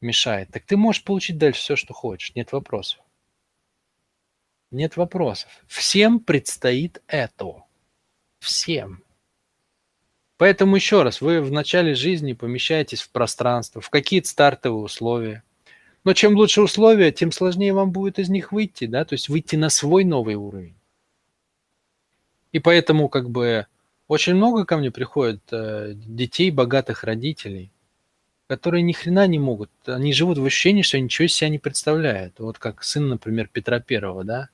мешает, 0.00 0.50
так 0.50 0.64
ты 0.64 0.76
можешь 0.76 1.04
получить 1.04 1.38
дальше 1.38 1.60
все, 1.60 1.76
что 1.76 1.94
хочешь. 1.94 2.34
Нет 2.34 2.52
вопросов. 2.52 3.00
Нет 4.70 4.96
вопросов. 4.96 5.50
Всем 5.66 6.20
предстоит 6.20 7.02
это. 7.06 7.64
Всем. 8.38 9.02
Поэтому 10.38 10.76
еще 10.76 11.02
раз, 11.02 11.20
вы 11.20 11.40
в 11.40 11.52
начале 11.52 11.94
жизни 11.94 12.32
помещаетесь 12.32 13.02
в 13.02 13.10
пространство, 13.10 13.80
в 13.80 13.90
какие-то 13.90 14.28
стартовые 14.28 14.82
условия. 14.82 15.42
Но 16.04 16.14
чем 16.14 16.34
лучше 16.34 16.62
условия, 16.62 17.12
тем 17.12 17.30
сложнее 17.30 17.72
вам 17.72 17.92
будет 17.92 18.18
из 18.18 18.28
них 18.28 18.50
выйти, 18.50 18.86
да, 18.86 19.04
то 19.04 19.12
есть 19.12 19.28
выйти 19.28 19.56
на 19.56 19.68
свой 19.68 20.04
новый 20.04 20.34
уровень. 20.34 20.74
И 22.50 22.58
поэтому 22.58 23.08
как 23.08 23.30
бы 23.30 23.66
очень 24.08 24.34
много 24.34 24.64
ко 24.66 24.76
мне 24.76 24.90
приходит 24.90 25.42
э, 25.52 25.92
детей 25.94 26.50
богатых 26.50 27.04
родителей, 27.04 27.72
которые 28.46 28.82
ни 28.82 28.92
хрена 28.92 29.26
не 29.26 29.38
могут. 29.38 29.70
Они 29.86 30.12
живут 30.12 30.38
в 30.38 30.44
ощущении, 30.44 30.82
что 30.82 31.00
ничего 31.00 31.26
из 31.26 31.34
себя 31.34 31.48
не 31.48 31.58
представляют. 31.58 32.38
Вот 32.38 32.58
как 32.58 32.82
сын, 32.82 33.08
например, 33.08 33.48
Петра 33.50 33.80
Первого, 33.80 34.24
да? 34.24 34.48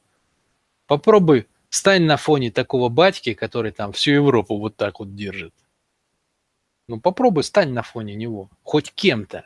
Попробуй 0.86 1.48
стань 1.70 2.04
на 2.04 2.16
фоне 2.16 2.50
такого 2.50 2.88
батьки, 2.88 3.34
который 3.34 3.72
там 3.72 3.92
всю 3.92 4.12
Европу 4.12 4.58
вот 4.58 4.76
так 4.76 5.00
вот 5.00 5.16
держит. 5.16 5.52
Ну 6.88 6.98
попробуй 6.98 7.44
стань 7.44 7.72
на 7.72 7.82
фоне 7.82 8.14
него, 8.14 8.50
хоть 8.62 8.92
кем-то. 8.92 9.44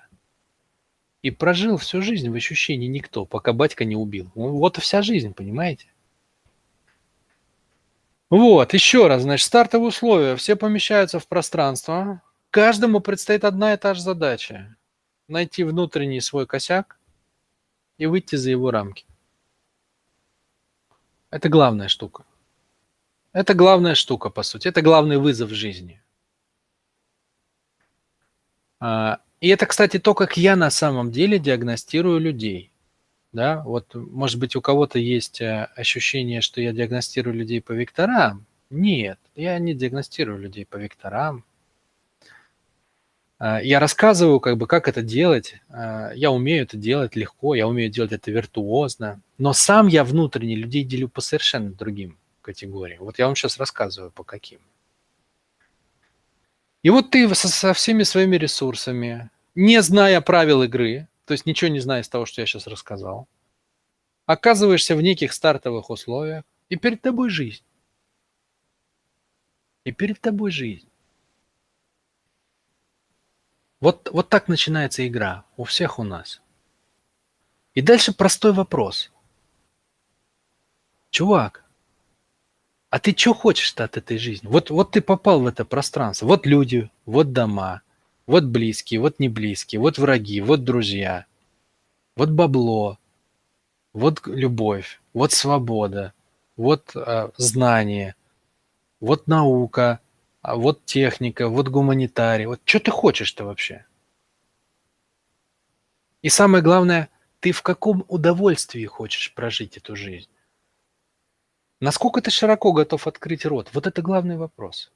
И 1.22 1.30
прожил 1.30 1.76
всю 1.76 2.00
жизнь 2.00 2.30
в 2.30 2.34
ощущении 2.34 2.86
никто, 2.86 3.26
пока 3.26 3.52
батька 3.52 3.84
не 3.84 3.96
убил. 3.96 4.30
Вот 4.34 4.78
и 4.78 4.80
вся 4.80 5.02
жизнь, 5.02 5.34
понимаете? 5.34 5.86
Вот, 8.30 8.72
еще 8.72 9.08
раз, 9.08 9.22
значит, 9.22 9.46
стартовые 9.46 9.88
условия. 9.88 10.36
Все 10.36 10.56
помещаются 10.56 11.18
в 11.18 11.28
пространство. 11.28 12.22
Каждому 12.50 13.00
предстоит 13.00 13.44
одна 13.44 13.74
и 13.74 13.76
та 13.76 13.94
же 13.94 14.00
задача. 14.02 14.76
Найти 15.28 15.64
внутренний 15.64 16.20
свой 16.20 16.46
косяк 16.46 16.98
и 17.98 18.06
выйти 18.06 18.36
за 18.36 18.50
его 18.50 18.70
рамки. 18.70 19.04
Это 21.30 21.48
главная 21.48 21.88
штука. 21.88 22.24
Это 23.32 23.54
главная 23.54 23.94
штука, 23.94 24.30
по 24.30 24.42
сути. 24.42 24.68
Это 24.68 24.82
главный 24.82 25.18
вызов 25.18 25.50
жизни. 25.50 26.01
А, 28.82 29.20
и 29.40 29.46
это, 29.46 29.66
кстати, 29.66 30.00
то, 30.00 30.12
как 30.12 30.36
я 30.36 30.56
на 30.56 30.68
самом 30.68 31.12
деле 31.12 31.38
диагностирую 31.38 32.18
людей. 32.18 32.72
Да, 33.32 33.62
вот, 33.62 33.94
может 33.94 34.40
быть, 34.40 34.56
у 34.56 34.60
кого-то 34.60 34.98
есть 34.98 35.40
э, 35.40 35.68
ощущение, 35.76 36.40
что 36.40 36.60
я 36.60 36.72
диагностирую 36.72 37.34
людей 37.36 37.62
по 37.62 37.70
векторам. 37.72 38.44
Нет, 38.70 39.20
я 39.36 39.56
не 39.60 39.72
диагностирую 39.72 40.40
людей 40.40 40.66
по 40.66 40.78
векторам. 40.78 41.44
А, 43.38 43.62
я 43.62 43.78
рассказываю, 43.78 44.40
как 44.40 44.58
бы, 44.58 44.66
как 44.66 44.88
это 44.88 45.00
делать. 45.00 45.54
А, 45.68 46.10
я 46.14 46.32
умею 46.32 46.64
это 46.64 46.76
делать 46.76 47.14
легко, 47.14 47.54
я 47.54 47.68
умею 47.68 47.88
делать 47.88 48.10
это 48.10 48.32
виртуозно. 48.32 49.20
Но 49.38 49.52
сам 49.52 49.86
я 49.86 50.02
внутренне 50.02 50.56
людей 50.56 50.82
делю 50.82 51.08
по 51.08 51.20
совершенно 51.20 51.70
другим 51.70 52.18
категориям. 52.40 53.04
Вот 53.04 53.20
я 53.20 53.26
вам 53.26 53.36
сейчас 53.36 53.58
рассказываю, 53.58 54.10
по 54.10 54.24
каким. 54.24 54.58
И 56.82 56.90
вот 56.90 57.10
ты 57.10 57.32
со, 57.34 57.48
со 57.48 57.72
всеми 57.74 58.02
своими 58.02 58.36
ресурсами, 58.36 59.30
не 59.54 59.80
зная 59.82 60.20
правил 60.20 60.62
игры, 60.62 61.08
то 61.24 61.32
есть 61.32 61.46
ничего 61.46 61.70
не 61.70 61.80
зная 61.80 62.02
из 62.02 62.08
того, 62.08 62.26
что 62.26 62.40
я 62.40 62.46
сейчас 62.46 62.66
рассказал, 62.66 63.28
оказываешься 64.26 64.96
в 64.96 65.02
неких 65.02 65.32
стартовых 65.32 65.90
условиях, 65.90 66.44
и 66.68 66.76
перед 66.76 67.02
тобой 67.02 67.30
жизнь. 67.30 67.62
И 69.84 69.92
перед 69.92 70.20
тобой 70.20 70.50
жизнь. 70.50 70.88
Вот, 73.80 74.08
вот 74.12 74.28
так 74.28 74.48
начинается 74.48 75.06
игра 75.06 75.44
у 75.56 75.64
всех 75.64 75.98
у 75.98 76.04
нас. 76.04 76.40
И 77.74 77.82
дальше 77.82 78.12
простой 78.12 78.52
вопрос. 78.52 79.10
Чувак, 81.10 81.61
а 82.92 82.98
ты 82.98 83.16
что 83.16 83.32
хочешь-то 83.32 83.84
от 83.84 83.96
этой 83.96 84.18
жизни? 84.18 84.46
Вот, 84.46 84.68
вот 84.68 84.90
ты 84.90 85.00
попал 85.00 85.40
в 85.40 85.46
это 85.46 85.64
пространство. 85.64 86.26
Вот 86.26 86.44
люди, 86.44 86.90
вот 87.06 87.32
дома– 87.32 87.80
вот 88.26 88.44
близкие, 88.44 89.00
вот 89.00 89.18
не 89.18 89.30
близкие, 89.30 89.80
вот 89.80 89.96
враги, 89.96 90.42
вот 90.42 90.62
друзья. 90.62 91.24
вот 92.16 92.28
бабло, 92.28 92.98
вот 93.94 94.26
любовь, 94.26 95.00
вот 95.14 95.32
свобода, 95.32 96.12
вот 96.56 96.94
э, 96.94 97.30
знание, 97.38 98.14
вот 99.00 99.26
наука, 99.26 100.00
а 100.42 100.56
вот 100.56 100.84
техника, 100.84 101.48
вот 101.48 101.68
гуманитарий. 101.68 102.44
Вот 102.44 102.60
что 102.64 102.78
ты 102.78 102.90
хочешь-то 102.90 103.46
вообще? 103.46 103.86
И 106.20 106.28
самое 106.28 106.62
главное, 106.62 107.08
ты 107.40 107.52
в 107.52 107.62
каком 107.62 108.04
удовольствии 108.08 108.84
хочешь 108.84 109.32
прожить 109.32 109.78
эту 109.78 109.96
жизнь? 109.96 110.28
Насколько 111.82 112.20
ты 112.22 112.30
широко 112.30 112.72
готов 112.72 113.08
открыть 113.08 113.44
рот? 113.44 113.70
Вот 113.74 113.88
это 113.88 114.02
главный 114.02 114.36
вопрос. 114.36 114.92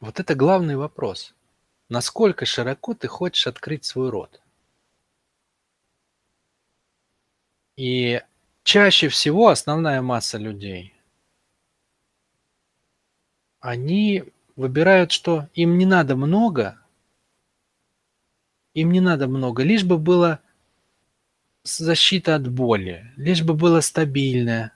Вот 0.00 0.18
это 0.18 0.34
главный 0.34 0.76
вопрос. 0.76 1.34
Насколько 1.90 2.46
широко 2.46 2.94
ты 2.94 3.08
хочешь 3.08 3.46
открыть 3.46 3.84
свой 3.84 4.08
рот? 4.08 4.40
И 7.76 8.22
чаще 8.62 9.10
всего 9.10 9.48
основная 9.48 10.00
масса 10.00 10.38
людей, 10.38 10.94
они 13.60 14.24
выбирают, 14.56 15.12
что 15.12 15.50
им 15.52 15.76
не 15.76 15.84
надо 15.84 16.16
много, 16.16 16.80
им 18.72 18.92
не 18.92 19.00
надо 19.00 19.28
много, 19.28 19.62
лишь 19.62 19.84
бы 19.84 19.98
было 19.98 20.40
защита 21.68 22.34
от 22.34 22.48
боли, 22.48 23.12
лишь 23.16 23.42
бы 23.42 23.54
было 23.54 23.80
стабильное, 23.80 24.72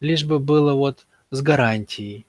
лишь 0.00 0.24
бы 0.24 0.38
было 0.38 0.74
вот 0.74 1.06
с 1.30 1.40
гарантией. 1.42 2.26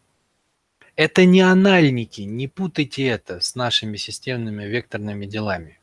Это 0.95 1.25
не 1.25 1.41
анальники, 1.41 2.21
не 2.21 2.47
путайте 2.47 3.05
это 3.05 3.41
с 3.41 3.55
нашими 3.55 3.97
системными 3.97 4.63
векторными 4.63 5.25
делами. 5.25 5.79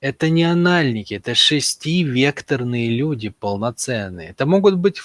Это 0.00 0.28
не 0.28 0.44
анальники, 0.44 1.14
это 1.14 1.34
шестивекторные 1.34 2.90
люди 2.90 3.30
полноценные. 3.30 4.28
Это 4.28 4.44
могут 4.44 4.76
быть 4.76 5.00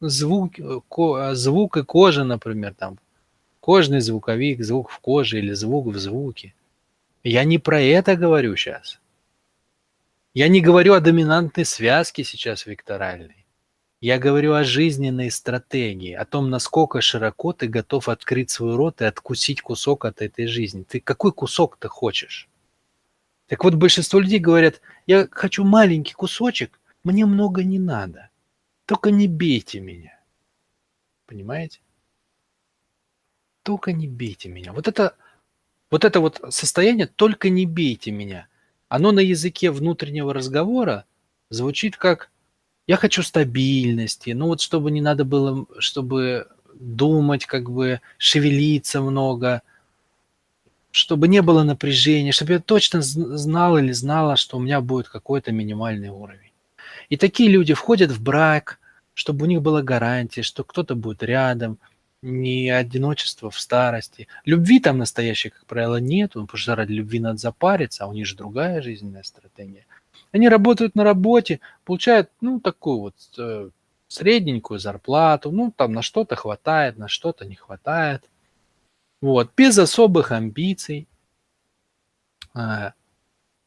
звук, 0.00 0.54
звук 1.32 1.76
и 1.76 1.84
кожа, 1.84 2.24
например, 2.24 2.74
там 2.74 2.98
кожный 3.60 4.00
звуковик, 4.00 4.64
звук 4.64 4.90
в 4.90 4.98
коже 5.00 5.38
или 5.38 5.52
звук 5.52 5.88
в 5.88 5.98
звуке. 5.98 6.54
Я 7.22 7.44
не 7.44 7.58
про 7.58 7.80
это 7.80 8.16
говорю 8.16 8.56
сейчас. 8.56 9.01
Я 10.34 10.48
не 10.48 10.62
говорю 10.62 10.94
о 10.94 11.00
доминантной 11.00 11.66
связке 11.66 12.24
сейчас 12.24 12.64
векторальной. 12.64 13.46
Я 14.00 14.18
говорю 14.18 14.54
о 14.54 14.64
жизненной 14.64 15.30
стратегии, 15.30 16.14
о 16.14 16.24
том, 16.24 16.48
насколько 16.48 17.02
широко 17.02 17.52
ты 17.52 17.68
готов 17.68 18.08
открыть 18.08 18.50
свой 18.50 18.74
рот 18.74 19.02
и 19.02 19.04
откусить 19.04 19.60
кусок 19.60 20.06
от 20.06 20.22
этой 20.22 20.46
жизни. 20.46 20.84
Ты 20.84 21.00
какой 21.00 21.32
кусок 21.32 21.76
ты 21.76 21.88
хочешь? 21.88 22.48
Так 23.46 23.62
вот, 23.62 23.74
большинство 23.74 24.20
людей 24.20 24.38
говорят, 24.38 24.80
я 25.06 25.28
хочу 25.30 25.64
маленький 25.64 26.14
кусочек, 26.14 26.80
мне 27.04 27.26
много 27.26 27.62
не 27.62 27.78
надо. 27.78 28.30
Только 28.86 29.10
не 29.10 29.28
бейте 29.28 29.80
меня. 29.80 30.18
Понимаете? 31.26 31.80
Только 33.62 33.92
не 33.92 34.08
бейте 34.08 34.48
меня. 34.48 34.72
Вот 34.72 34.88
это 34.88 35.14
вот 35.90 36.06
это 36.06 36.20
вот 36.20 36.40
состояние 36.48 37.06
«только 37.06 37.50
не 37.50 37.66
бейте 37.66 38.10
меня», 38.10 38.48
оно 38.92 39.10
на 39.10 39.20
языке 39.20 39.70
внутреннего 39.70 40.34
разговора 40.34 41.06
звучит 41.48 41.96
как 41.96 42.28
«я 42.86 42.96
хочу 42.96 43.22
стабильности», 43.22 44.32
ну 44.32 44.48
вот 44.48 44.60
чтобы 44.60 44.90
не 44.90 45.00
надо 45.00 45.24
было, 45.24 45.64
чтобы 45.78 46.48
думать, 46.74 47.46
как 47.46 47.70
бы 47.70 48.02
шевелиться 48.18 49.00
много, 49.00 49.62
чтобы 50.90 51.26
не 51.26 51.40
было 51.40 51.62
напряжения, 51.62 52.32
чтобы 52.32 52.52
я 52.52 52.60
точно 52.60 53.00
знал 53.00 53.78
или 53.78 53.92
знала, 53.92 54.36
что 54.36 54.58
у 54.58 54.60
меня 54.60 54.82
будет 54.82 55.08
какой-то 55.08 55.52
минимальный 55.52 56.10
уровень. 56.10 56.52
И 57.08 57.16
такие 57.16 57.48
люди 57.48 57.72
входят 57.72 58.10
в 58.10 58.22
брак, 58.22 58.78
чтобы 59.14 59.46
у 59.46 59.48
них 59.48 59.62
была 59.62 59.80
гарантия, 59.80 60.42
что 60.42 60.64
кто-то 60.64 60.94
будет 60.94 61.22
рядом– 61.22 61.78
не 62.22 62.70
одиночество 62.70 63.50
в 63.50 63.58
старости. 63.58 64.28
Любви 64.44 64.78
там 64.78 64.98
настоящей, 64.98 65.50
как 65.50 65.66
правило, 65.66 65.96
нет, 65.96 66.32
потому 66.32 66.56
что 66.56 66.76
ради 66.76 66.92
любви 66.92 67.18
надо 67.18 67.38
запариться, 67.38 68.04
а 68.04 68.06
у 68.06 68.12
них 68.12 68.26
же 68.26 68.36
другая 68.36 68.80
жизненная 68.80 69.24
стратегия. 69.24 69.84
Они 70.30 70.48
работают 70.48 70.94
на 70.94 71.04
работе, 71.04 71.60
получают, 71.84 72.30
ну, 72.40 72.60
такую 72.60 73.00
вот 73.00 73.14
э, 73.36 73.70
средненькую 74.08 74.78
зарплату, 74.78 75.50
ну, 75.50 75.72
там 75.76 75.92
на 75.92 76.02
что-то 76.02 76.36
хватает, 76.36 76.96
на 76.96 77.08
что-то 77.08 77.44
не 77.44 77.56
хватает. 77.56 78.24
Вот, 79.20 79.50
без 79.56 79.76
особых 79.78 80.30
амбиций, 80.30 81.08
э, 82.54 82.92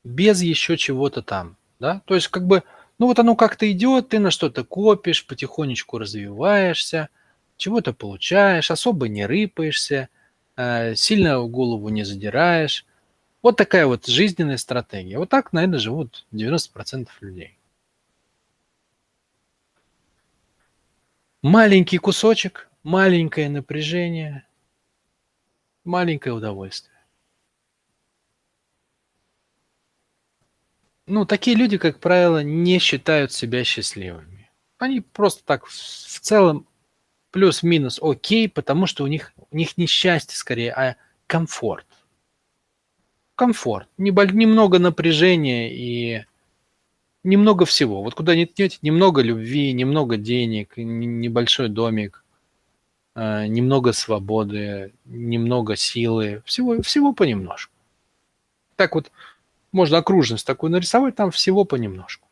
без 0.03 0.41
еще 0.41 0.77
чего-то 0.77 1.21
там, 1.21 1.57
да, 1.79 2.01
то 2.05 2.15
есть 2.15 2.29
как 2.29 2.47
бы, 2.47 2.63
ну, 2.99 3.07
вот 3.07 3.19
оно 3.19 3.35
как-то 3.35 3.69
идет, 3.69 4.09
ты 4.09 4.19
на 4.19 4.31
что-то 4.31 4.63
копишь, 4.63 5.27
потихонечку 5.27 5.97
развиваешься– 5.97 7.09
чего-то 7.57 7.93
получаешь, 7.93 8.71
особо 8.71 9.07
не 9.07 9.25
рыпаешься, 9.25 10.09
э, 10.55 10.95
сильно 10.95 11.41
голову 11.41 11.89
не 11.89 12.03
задираешь. 12.03 12.85
Вот 13.41 13.57
такая 13.57 13.85
вот 13.85 14.07
жизненная 14.07 14.57
стратегия. 14.57 15.17
Вот 15.19 15.29
так, 15.29 15.53
наверное, 15.53 15.79
живут 15.79 16.25
90% 16.31 17.09
людей. 17.21 17.57
Маленький 21.41 21.99
кусочек, 21.99 22.69
маленькое 22.81 23.49
напряжение, 23.49 24.47
маленькое 25.83 26.33
удовольствие. 26.33 26.95
Ну, 31.07 31.25
такие 31.25 31.55
люди, 31.55 31.77
как 31.77 31.99
правило, 31.99 32.41
не 32.41 32.79
считают 32.79 33.31
себя 33.31 33.63
счастливыми. 33.63 34.49
Они 34.79 35.01
просто 35.01 35.43
так 35.45 35.67
в 35.67 36.19
целом 36.19 36.67
плюс-минус 37.35 37.99
окей, 38.01 38.47
потому 38.47 38.85
что 38.85 39.03
у 39.03 39.07
них, 39.07 39.33
у 39.51 39.57
них 39.57 39.77
не 39.77 39.87
счастье 39.87 40.37
скорее, 40.37 40.71
а 40.71 40.95
комфорт. 41.27 41.85
Комфорт. 43.35 43.89
Немного 43.97 44.79
напряжения 44.79 45.69
и 45.69 46.23
немного 47.25 47.65
всего. 47.65 48.03
Вот 48.03 48.15
куда 48.15 48.37
ни 48.37 48.45
ткнете, 48.45 48.77
немного 48.81 49.21
любви, 49.21 49.73
немного 49.73 50.15
денег, 50.15 50.77
небольшой 50.77 51.67
домик, 51.67 52.23
э, 53.15 53.47
немного 53.47 53.91
свободы, 53.91 54.93
немного 55.03 55.75
силы. 55.75 56.41
Всего, 56.45 56.81
всего 56.83 57.11
понемножку. 57.11 57.73
Так 58.77 58.95
вот, 58.95 59.11
можно 59.73 59.97
окружность 59.97 60.47
такую 60.47 60.71
нарисовать, 60.71 61.17
там 61.17 61.31
всего 61.31 61.65
понемножку 61.65 62.24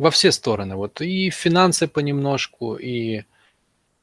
во 0.00 0.10
все 0.10 0.32
стороны. 0.32 0.76
Вот 0.76 1.02
и 1.02 1.30
финансы 1.30 1.86
понемножку, 1.86 2.76
и 2.76 3.24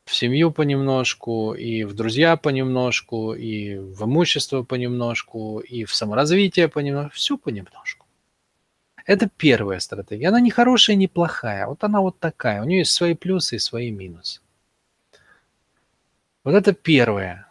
в 0.06 0.14
семью 0.16 0.52
понемножку, 0.52 1.54
и 1.54 1.86
в 1.86 1.94
друзья 1.94 2.38
понемножку, 2.38 3.34
и 3.34 3.78
в 3.78 4.04
имущество 4.04 4.62
понемножку, 4.62 5.60
и 5.60 5.86
в 5.86 5.96
саморазвитие 5.96 6.68
понемножку. 6.68 7.16
Все 7.16 7.38
понемножку. 7.38 8.06
Это 9.06 9.28
первая 9.38 9.80
стратегия. 9.80 10.28
Она 10.28 10.40
не 10.40 10.52
хорошая, 10.52 10.96
не 10.98 11.08
плохая. 11.08 11.66
Вот 11.66 11.84
она 11.84 12.00
вот 12.02 12.20
такая. 12.20 12.62
У 12.62 12.66
нее 12.66 12.80
есть 12.80 12.92
свои 12.92 13.16
плюсы 13.16 13.56
и 13.56 13.60
свои 13.60 13.90
минусы. 13.90 14.42
Вот 16.44 16.54
это 16.54 16.74
первое. 16.74 17.48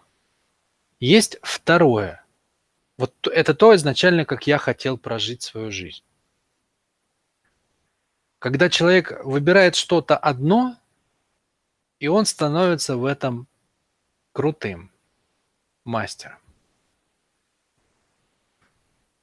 Есть 1.00 1.38
второе. 1.42 2.24
Вот 2.96 3.12
это 3.26 3.54
то 3.54 3.74
изначально, 3.74 4.24
как 4.24 4.46
я 4.46 4.58
хотел 4.58 4.98
прожить 4.98 5.42
свою 5.42 5.72
жизнь. 5.72 6.02
Когда 8.46 8.70
человек 8.70 9.24
выбирает 9.24 9.74
что-то 9.74 10.16
одно, 10.16 10.76
и 11.98 12.06
он 12.06 12.26
становится 12.26 12.96
в 12.96 13.04
этом 13.04 13.48
крутым 14.30 14.92
мастером. 15.84 16.38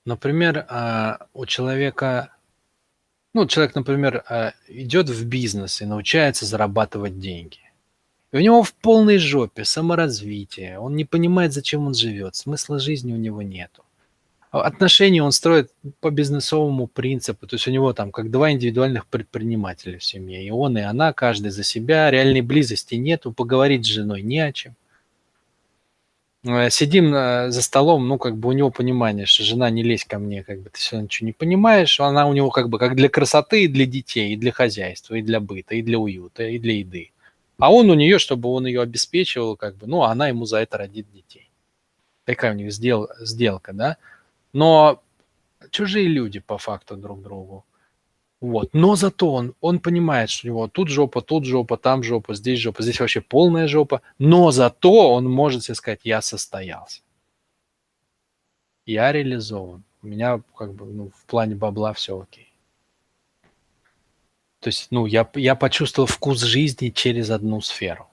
Например, 0.03 0.65
а, 0.67 1.27
у 1.33 1.45
человека, 1.45 2.36
ну, 3.33 3.47
человек, 3.47 3.75
например, 3.75 4.25
а, 4.27 4.51
идет 4.67 5.07
в 5.07 5.25
бизнес 5.25 5.81
и 5.81 5.86
научается 5.86 6.45
зарабатывать 6.45 7.17
деньги. 7.17 7.62
И 8.33 8.36
у 8.36 8.41
него 8.41 8.62
в 8.62 8.73
полной 8.73 9.19
жопе 9.19 9.63
саморазвитие, 9.63 10.79
он 10.79 10.97
не 10.97 11.05
понимает, 11.05 11.53
зачем 11.53 11.88
он 11.88 11.93
живет, 11.93 12.36
смысла 12.36 12.77
жизни 12.77 13.13
у 13.13 13.17
него 13.17 13.41
нету 13.41 13.86
отношения 14.62 15.24
он 15.24 15.32
строит 15.32 15.72
по 16.00 16.12
бизнесовому 16.12 16.88
принципу, 16.88 17.48
то 17.48 17.56
есть 17.56 17.68
у 17.68 17.72
него 17.72 17.94
там 17.94 18.12
как 18.12 18.30
два 18.30 18.52
индивидуальных 18.52 19.08
предпринимателя 19.08 19.98
в 19.98 20.04
семье, 20.04 20.46
и 20.46 20.52
он, 20.52 20.78
и 20.78 20.82
она, 20.82 21.12
каждый 21.13 21.50
за 21.50 21.63
себя, 21.63 22.12
реальной 22.12 22.42
близости 22.42 22.96
нету, 22.96 23.32
поговорить 23.32 23.86
с 23.86 23.89
женой 23.89 24.22
не 24.22 24.39
о 24.39 24.52
чем. 24.52 24.76
Э, 26.46 26.70
сидим 26.70 27.16
э, 27.16 27.50
за 27.52 27.62
столом, 27.62 28.08
ну, 28.08 28.18
как 28.18 28.38
бы 28.38 28.50
у 28.50 28.52
него 28.52 28.70
понимание, 28.70 29.26
что 29.26 29.44
жена 29.44 29.70
не 29.70 29.82
лезь 29.82 30.06
ко 30.06 30.20
мне, 30.20 30.44
как 30.44 30.62
бы 30.62 30.70
ты 30.70 30.78
все 30.78 31.00
ничего 31.00 31.28
не 31.28 31.34
понимаешь, 31.34 32.00
она 32.00 32.28
у 32.28 32.34
него 32.34 32.50
как 32.52 32.70
бы 32.70 32.78
как 32.78 32.96
для 32.96 33.10
красоты, 33.10 33.63
и 33.63 33.68
для 33.68 33.86
детей, 33.86 34.34
и 34.34 34.38
для 34.38 34.52
хозяйства, 34.52 35.16
и 35.16 35.22
для 35.22 35.39
быта, 35.39 35.76
и 35.76 35.82
для 35.82 35.98
уюта, 35.98 36.44
и 36.44 36.60
для 36.60 36.76
еды. 36.76 37.12
А 37.60 37.72
он 37.72 37.89
у 37.89 37.94
нее, 37.94 38.20
чтобы 38.20 38.50
он 38.50 38.66
ее 38.66 38.82
обеспечивал, 38.82 39.56
как 39.56 39.78
бы, 39.78 39.88
ну, 39.88 40.04
а 40.04 40.12
она 40.12 40.28
ему 40.28 40.46
за 40.46 40.58
это 40.58 40.78
родит 40.78 41.08
детей. 41.13 41.50
Такая 42.26 42.54
у 42.54 42.56
них 42.56 42.74
сдел, 42.74 43.08
сделка, 43.22 43.74
да? 43.74 43.98
Но 44.54 45.02
чужие 45.72 46.08
люди 46.08 46.39
по 46.39 46.58
факту 46.58 46.96
друг 46.96 47.22
другу. 47.22 47.66
Вот. 48.39 48.74
Но 48.74 48.96
зато 48.96 49.32
он, 49.32 49.56
он 49.62 49.80
понимает, 49.80 50.30
что 50.30 50.48
у 50.48 50.50
него 50.50 50.68
тут 50.68 50.89
жопа, 50.89 51.22
тут 51.22 51.46
жопа, 51.46 51.78
там 51.78 52.04
жопа, 52.04 52.36
здесь 52.36 52.60
жопа, 52.60 52.84
здесь 52.84 53.00
вообще 53.00 53.22
полная 53.22 53.68
жопа. 53.68 54.02
Но 54.20 54.52
зато 54.52 55.13
он 55.13 55.30
может 55.30 55.63
себе 55.63 55.76
сказать, 55.76 56.02
я 56.04 56.22
состоялся. 56.22 57.02
Я 58.86 59.12
реализован. 59.12 59.84
У 60.02 60.08
меня 60.08 60.42
как 60.58 60.74
бы 60.74 60.86
ну, 60.86 61.12
в 61.16 61.26
плане 61.26 61.56
бабла 61.56 61.94
все 61.94 62.20
окей. 62.20 62.54
То 64.60 64.68
есть, 64.68 64.88
ну, 64.92 65.06
я, 65.06 65.30
я 65.36 65.56
почувствовал 65.56 66.08
вкус 66.08 66.42
жизни 66.42 66.89
через 66.89 67.30
одну 67.30 67.62
сферу. 67.62 68.08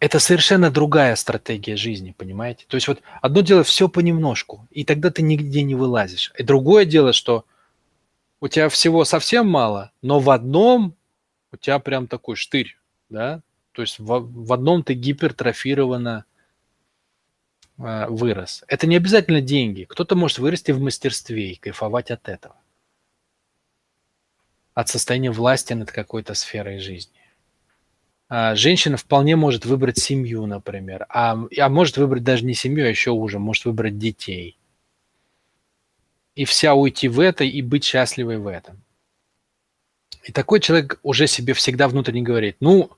Это 0.00 0.20
совершенно 0.20 0.70
другая 0.70 1.16
стратегия 1.16 1.76
жизни, 1.76 2.14
понимаете? 2.16 2.64
То 2.68 2.76
есть 2.76 2.86
вот 2.86 3.02
одно 3.20 3.40
дело 3.40 3.64
все 3.64 3.88
понемножку, 3.88 4.66
и 4.70 4.84
тогда 4.84 5.10
ты 5.10 5.22
нигде 5.22 5.62
не 5.62 5.74
вылазишь. 5.74 6.32
И 6.38 6.44
другое 6.44 6.84
дело, 6.84 7.12
что 7.12 7.44
у 8.40 8.46
тебя 8.46 8.68
всего 8.68 9.04
совсем 9.04 9.48
мало, 9.48 9.90
но 10.00 10.20
в 10.20 10.30
одном 10.30 10.94
у 11.50 11.56
тебя 11.56 11.80
прям 11.80 12.06
такой 12.06 12.36
штырь, 12.36 12.78
да? 13.08 13.40
То 13.72 13.82
есть 13.82 13.98
в, 13.98 14.06
в 14.06 14.52
одном 14.52 14.84
ты 14.84 14.94
гипертрофированно 14.94 16.24
э, 17.78 18.06
вырос. 18.08 18.64
Это 18.68 18.86
не 18.86 18.96
обязательно 18.96 19.40
деньги. 19.40 19.84
Кто-то 19.84 20.14
может 20.14 20.38
вырасти 20.38 20.70
в 20.70 20.80
мастерстве 20.80 21.52
и 21.52 21.56
кайфовать 21.56 22.12
от 22.12 22.28
этого. 22.28 22.56
От 24.74 24.88
состояния 24.88 25.32
власти 25.32 25.72
над 25.72 25.90
какой-то 25.90 26.34
сферой 26.34 26.78
жизни. 26.78 27.17
А 28.28 28.54
женщина 28.54 28.96
вполне 28.96 29.36
может 29.36 29.64
выбрать 29.64 29.98
семью, 29.98 30.46
например. 30.46 31.06
А, 31.08 31.38
а 31.58 31.68
может 31.68 31.96
выбрать 31.96 32.24
даже 32.24 32.44
не 32.44 32.54
семью, 32.54 32.86
а 32.86 32.88
еще 32.88 33.10
уже, 33.10 33.38
может 33.38 33.64
выбрать 33.64 33.98
детей 33.98 34.58
и 36.38 36.44
вся 36.44 36.74
уйти 36.74 37.08
в 37.08 37.18
это 37.18 37.42
и 37.42 37.60
быть 37.62 37.82
счастливой 37.82 38.38
в 38.38 38.46
этом. 38.46 38.80
И 40.22 40.30
такой 40.30 40.60
человек 40.60 41.00
уже 41.02 41.26
себе 41.26 41.52
всегда 41.52 41.88
внутренне 41.88 42.22
говорит, 42.22 42.58
ну, 42.60 42.90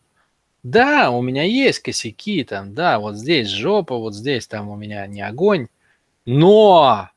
да, 0.62 1.10
у 1.10 1.22
меня 1.22 1.44
есть 1.44 1.78
косяки, 1.78 2.44
там, 2.44 2.74
да, 2.74 2.98
вот 2.98 3.16
здесь 3.16 3.48
жопа, 3.48 3.96
вот 3.96 4.14
здесь 4.14 4.46
там 4.46 4.68
у 4.68 4.76
меня 4.76 5.06
не 5.06 5.22
огонь, 5.22 5.68
но, 6.26 7.08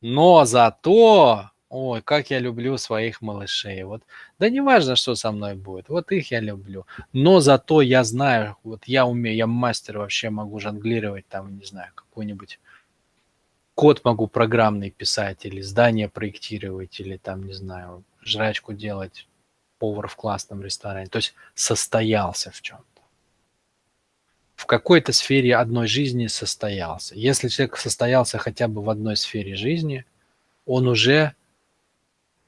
но 0.00 0.46
зато, 0.46 1.50
ой, 1.76 2.02
как 2.02 2.30
я 2.30 2.38
люблю 2.38 2.78
своих 2.78 3.20
малышей, 3.20 3.82
вот, 3.84 4.02
да 4.38 4.48
не 4.50 4.60
важно, 4.60 4.96
что 4.96 5.14
со 5.14 5.32
мной 5.32 5.54
будет, 5.54 5.88
вот 5.88 6.12
их 6.12 6.30
я 6.30 6.40
люблю, 6.40 6.86
но 7.12 7.40
зато 7.40 7.82
я 7.82 8.04
знаю, 8.04 8.56
вот 8.64 8.84
я 8.86 9.06
умею, 9.06 9.36
я 9.36 9.46
мастер 9.46 9.98
вообще 9.98 10.30
могу 10.30 10.58
жонглировать 10.60 11.26
там, 11.28 11.58
не 11.58 11.64
знаю, 11.64 11.92
какой-нибудь 11.94 12.58
код 13.76 14.04
могу 14.04 14.26
программный 14.26 14.90
писать, 14.90 15.44
или 15.44 15.60
здание 15.60 16.08
проектировать, 16.08 16.98
или 16.98 17.18
там, 17.18 17.46
не 17.46 17.52
знаю, 17.52 18.04
жрачку 18.22 18.72
делать, 18.72 19.28
повар 19.78 20.08
в 20.08 20.16
классном 20.16 20.62
ресторане. 20.62 21.08
То 21.08 21.18
есть 21.18 21.34
состоялся 21.54 22.50
в 22.50 22.62
чем-то. 22.62 22.84
В 24.54 24.64
какой-то 24.64 25.12
сфере 25.12 25.54
одной 25.54 25.86
жизни 25.86 26.26
состоялся. 26.26 27.14
Если 27.14 27.48
человек 27.48 27.76
состоялся 27.76 28.38
хотя 28.38 28.66
бы 28.66 28.82
в 28.82 28.88
одной 28.88 29.16
сфере 29.16 29.54
жизни, 29.54 30.06
он 30.64 30.88
уже 30.88 31.34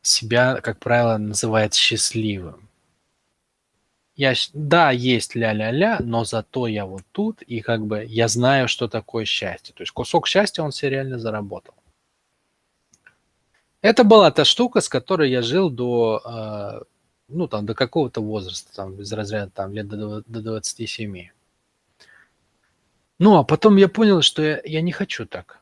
себя, 0.03 0.61
как 0.61 0.79
правило, 0.79 1.19
называет 1.19 1.75
счастливым 1.75 2.69
я, 4.19 4.35
да, 4.53 4.91
есть 4.91 5.37
ля-ля-ля, 5.37 5.99
но 6.01 6.25
зато 6.25 6.67
я 6.67 6.87
вот 6.87 7.03
тут, 7.13 7.41
и 7.43 7.61
как 7.61 7.87
бы 7.87 8.05
я 8.05 8.27
знаю, 8.27 8.67
что 8.67 8.89
такое 8.89 9.25
счастье. 9.25 9.73
То 9.73 9.83
есть 9.83 9.93
кусок 9.93 10.27
счастья 10.27 10.63
он 10.63 10.73
себе 10.73 10.91
реально 10.91 11.21
заработал. 11.21 11.75
Это 13.81 14.03
была 14.03 14.33
та 14.33 14.45
штука, 14.45 14.81
с 14.81 14.89
которой 14.89 15.31
я 15.31 15.41
жил 15.41 15.71
до, 15.71 16.21
э, 16.25 16.83
ну, 17.29 17.47
там, 17.47 17.65
до 17.65 17.75
какого-то 17.75 18.21
возраста, 18.21 18.75
там, 18.75 19.01
из 19.01 19.13
разряда, 19.13 19.53
там, 19.55 19.73
лет 19.73 19.87
до, 19.87 20.25
до 20.27 20.43
27. 20.43 21.29
Ну, 23.21 23.37
а 23.37 23.45
потом 23.45 23.77
я 23.77 23.89
понял, 23.89 24.23
что 24.23 24.43
я, 24.43 24.61
я 24.65 24.81
не 24.81 24.91
хочу 24.91 25.27
так. 25.27 25.61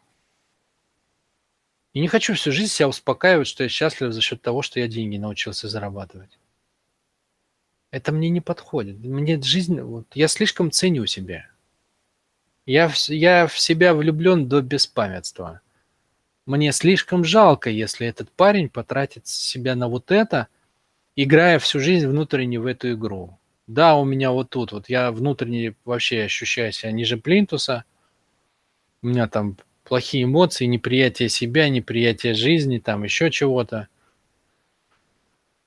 И 1.96 2.00
не 2.00 2.08
хочу 2.08 2.34
всю 2.34 2.52
жизнь 2.52 2.70
себя 2.70 2.88
успокаивать, 2.88 3.46
что 3.46 3.62
я 3.62 3.70
счастлив 3.70 4.12
за 4.12 4.20
счет 4.20 4.42
того, 4.42 4.60
что 4.60 4.78
я 4.78 4.86
деньги 4.86 5.16
научился 5.16 5.66
зарабатывать. 5.66 6.38
Это 7.90 8.12
мне 8.12 8.28
не 8.28 8.42
подходит. 8.42 8.98
Мне 8.98 9.40
жизнь, 9.40 9.80
вот, 9.80 10.06
я 10.12 10.28
слишком 10.28 10.70
ценю 10.70 11.06
себя. 11.06 11.48
Я, 12.66 12.92
я 13.08 13.46
в 13.46 13.58
себя 13.58 13.94
влюблен 13.94 14.46
до 14.46 14.60
беспамятства. 14.60 15.62
Мне 16.44 16.70
слишком 16.72 17.24
жалко, 17.24 17.70
если 17.70 18.06
этот 18.06 18.30
парень 18.30 18.68
потратит 18.68 19.26
себя 19.26 19.74
на 19.74 19.88
вот 19.88 20.10
это, 20.10 20.48
играя 21.14 21.58
всю 21.58 21.80
жизнь 21.80 22.06
внутренне 22.06 22.60
в 22.60 22.66
эту 22.66 22.92
игру. 22.92 23.38
Да, 23.66 23.96
у 23.96 24.04
меня 24.04 24.32
вот 24.32 24.50
тут, 24.50 24.72
вот 24.72 24.90
я 24.90 25.10
внутренне 25.10 25.74
вообще 25.86 26.24
ощущаю 26.24 26.72
себя 26.72 26.92
ниже 26.92 27.16
плинтуса. 27.16 27.84
У 29.00 29.06
меня 29.06 29.28
там 29.28 29.56
плохие 29.86 30.24
эмоции, 30.24 30.66
неприятие 30.66 31.28
себя, 31.28 31.68
неприятие 31.68 32.34
жизни, 32.34 32.78
там 32.78 33.04
еще 33.04 33.30
чего-то. 33.30 33.88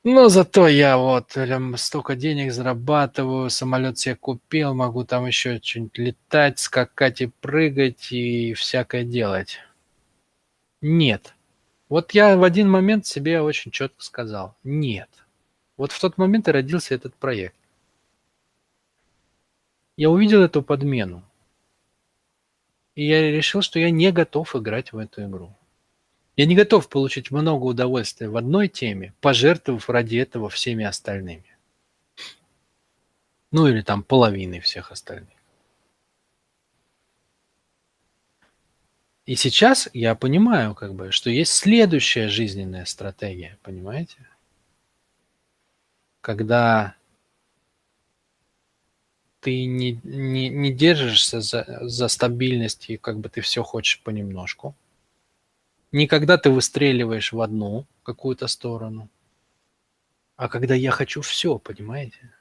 Но 0.04 0.30
зато 0.30 0.68
я 0.68 0.98
вот 0.98 1.34
прям 1.34 1.76
столько 1.78 2.16
денег 2.16 2.52
зарабатываю, 2.52 3.50
самолет 3.50 3.98
себе 3.98 4.16
купил, 4.16 4.74
могу 4.74 5.04
там 5.04 5.26
еще 5.26 5.60
что-нибудь 5.62 5.98
летать, 5.98 6.60
скакать 6.60 7.22
и 7.22 7.28
прыгать 7.28 8.12
и 8.12 8.54
всякое 8.54 9.04
делать. 9.04 9.60
Нет. 10.82 11.34
Вот 11.90 12.12
я 12.12 12.38
в 12.38 12.44
один 12.44 12.70
момент 12.70 13.06
себе 13.06 13.42
очень 13.42 13.72
четко 13.72 14.02
сказал. 14.04 14.56
Нет. 14.64 15.10
Вот 15.76 15.92
в 15.92 16.00
тот 16.00 16.18
момент 16.18 16.48
и 16.48 16.52
родился 16.52 16.96
этот 16.96 17.16
проект. 17.16 17.56
Я 19.98 20.10
увидел 20.10 20.42
эту 20.42 20.62
подмену. 20.62 21.29
И 23.00 23.06
я 23.06 23.32
решил, 23.32 23.62
что 23.62 23.80
я 23.80 23.92
не 23.92 24.12
готов 24.12 24.58
играть 24.58 24.92
в 24.92 24.98
эту 24.98 25.24
игру. 25.24 25.56
Я 26.36 26.46
не 26.46 26.54
готов 26.54 26.90
получить 26.90 27.32
много 27.32 27.64
удовольствия 27.64 28.28
в 28.28 28.36
одной 28.36 28.68
теме, 28.68 29.14
пожертвовав 29.22 29.90
ради 29.90 30.18
этого 30.18 30.50
всеми 30.50 30.84
остальными. 30.84 31.58
Ну 33.52 33.68
или 33.68 33.84
там 33.84 34.04
половиной 34.04 34.60
всех 34.60 34.92
остальных. 34.92 35.30
И 39.26 39.38
сейчас 39.38 39.88
я 39.94 40.14
понимаю, 40.14 40.76
как 40.76 40.94
бы, 40.94 41.14
что 41.14 41.30
есть 41.30 41.54
следующая 41.54 42.28
жизненная 42.28 42.84
стратегия, 42.84 43.58
понимаете? 43.64 44.28
Когда 46.20 46.96
ты 49.42 49.66
не, 49.66 50.00
не, 50.04 50.50
не 50.50 50.74
держишься 50.74 51.42
за, 51.42 51.80
за 51.82 52.08
стабильность 52.08 52.90
и 52.90 52.98
как 52.98 53.20
бы 53.20 53.30
ты 53.30 53.42
все 53.42 53.64
хочешь 53.64 54.02
понемножку– 54.04 54.76
не 55.92 56.08
когда 56.08 56.38
ты 56.38 56.52
выстреливаешь 56.52 57.34
в 57.34 57.42
одну 57.42 57.88
какую-то 58.04 58.48
сторону, 58.48 59.10
а 60.36 60.48
когда 60.48 60.76
я 60.76 60.92
хочу 60.92 61.22
все, 61.22 61.58
понимаете? 61.58 62.32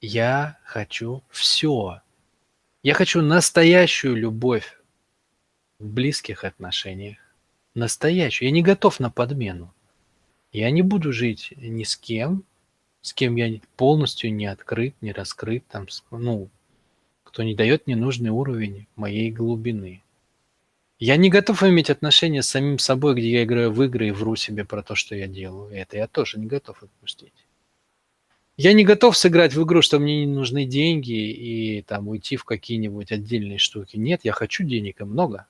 Я 0.00 0.58
хочу 0.64 1.22
все. 1.30 2.02
Я 2.82 2.94
хочу 2.94 3.22
настоящую 3.22 4.16
любовь 4.16 4.78
в 5.78 5.86
близких 5.86 6.44
отношениях. 6.44 7.18
Настоящую. 7.74 8.48
Я 8.48 8.52
не 8.52 8.62
готов 8.62 9.00
на 9.00 9.10
подмену. 9.10 9.72
Я 10.52 10.70
не 10.70 10.82
буду 10.82 11.12
жить 11.12 11.54
ни 11.56 11.84
с 11.84 11.96
кем, 11.96 12.44
с 13.02 13.12
кем 13.12 13.36
я 13.36 13.60
полностью 13.76 14.32
не 14.32 14.46
открыт, 14.46 14.94
не 15.00 15.12
раскрыт, 15.12 15.64
там, 15.68 15.86
ну, 16.10 16.48
кто 17.24 17.42
не 17.42 17.54
дает 17.54 17.86
мне 17.86 17.96
нужный 17.96 18.30
уровень 18.30 18.86
моей 18.96 19.30
глубины. 19.30 20.02
Я 20.98 21.16
не 21.16 21.30
готов 21.30 21.64
иметь 21.64 21.90
отношения 21.90 22.42
с 22.42 22.48
самим 22.48 22.78
собой, 22.78 23.16
где 23.16 23.28
я 23.30 23.42
играю 23.42 23.72
в 23.72 23.82
игры 23.82 24.08
и 24.08 24.12
вру 24.12 24.36
себе 24.36 24.64
про 24.64 24.84
то, 24.84 24.94
что 24.94 25.16
я 25.16 25.26
делаю. 25.26 25.74
Это 25.74 25.96
я 25.96 26.06
тоже 26.06 26.38
не 26.38 26.46
готов 26.46 26.80
отпустить. 26.80 27.34
Я 28.56 28.72
не 28.72 28.84
готов 28.84 29.16
сыграть 29.16 29.54
в 29.54 29.64
игру, 29.64 29.82
что 29.82 29.98
мне 29.98 30.24
не 30.24 30.32
нужны 30.32 30.64
деньги 30.64 31.32
и 31.32 31.82
там 31.82 32.06
уйти 32.06 32.36
в 32.36 32.44
какие-нибудь 32.44 33.10
отдельные 33.10 33.58
штуки. 33.58 33.96
Нет, 33.96 34.20
я 34.22 34.32
хочу 34.32 34.62
денег 34.62 35.00
и 35.00 35.04
много. 35.04 35.46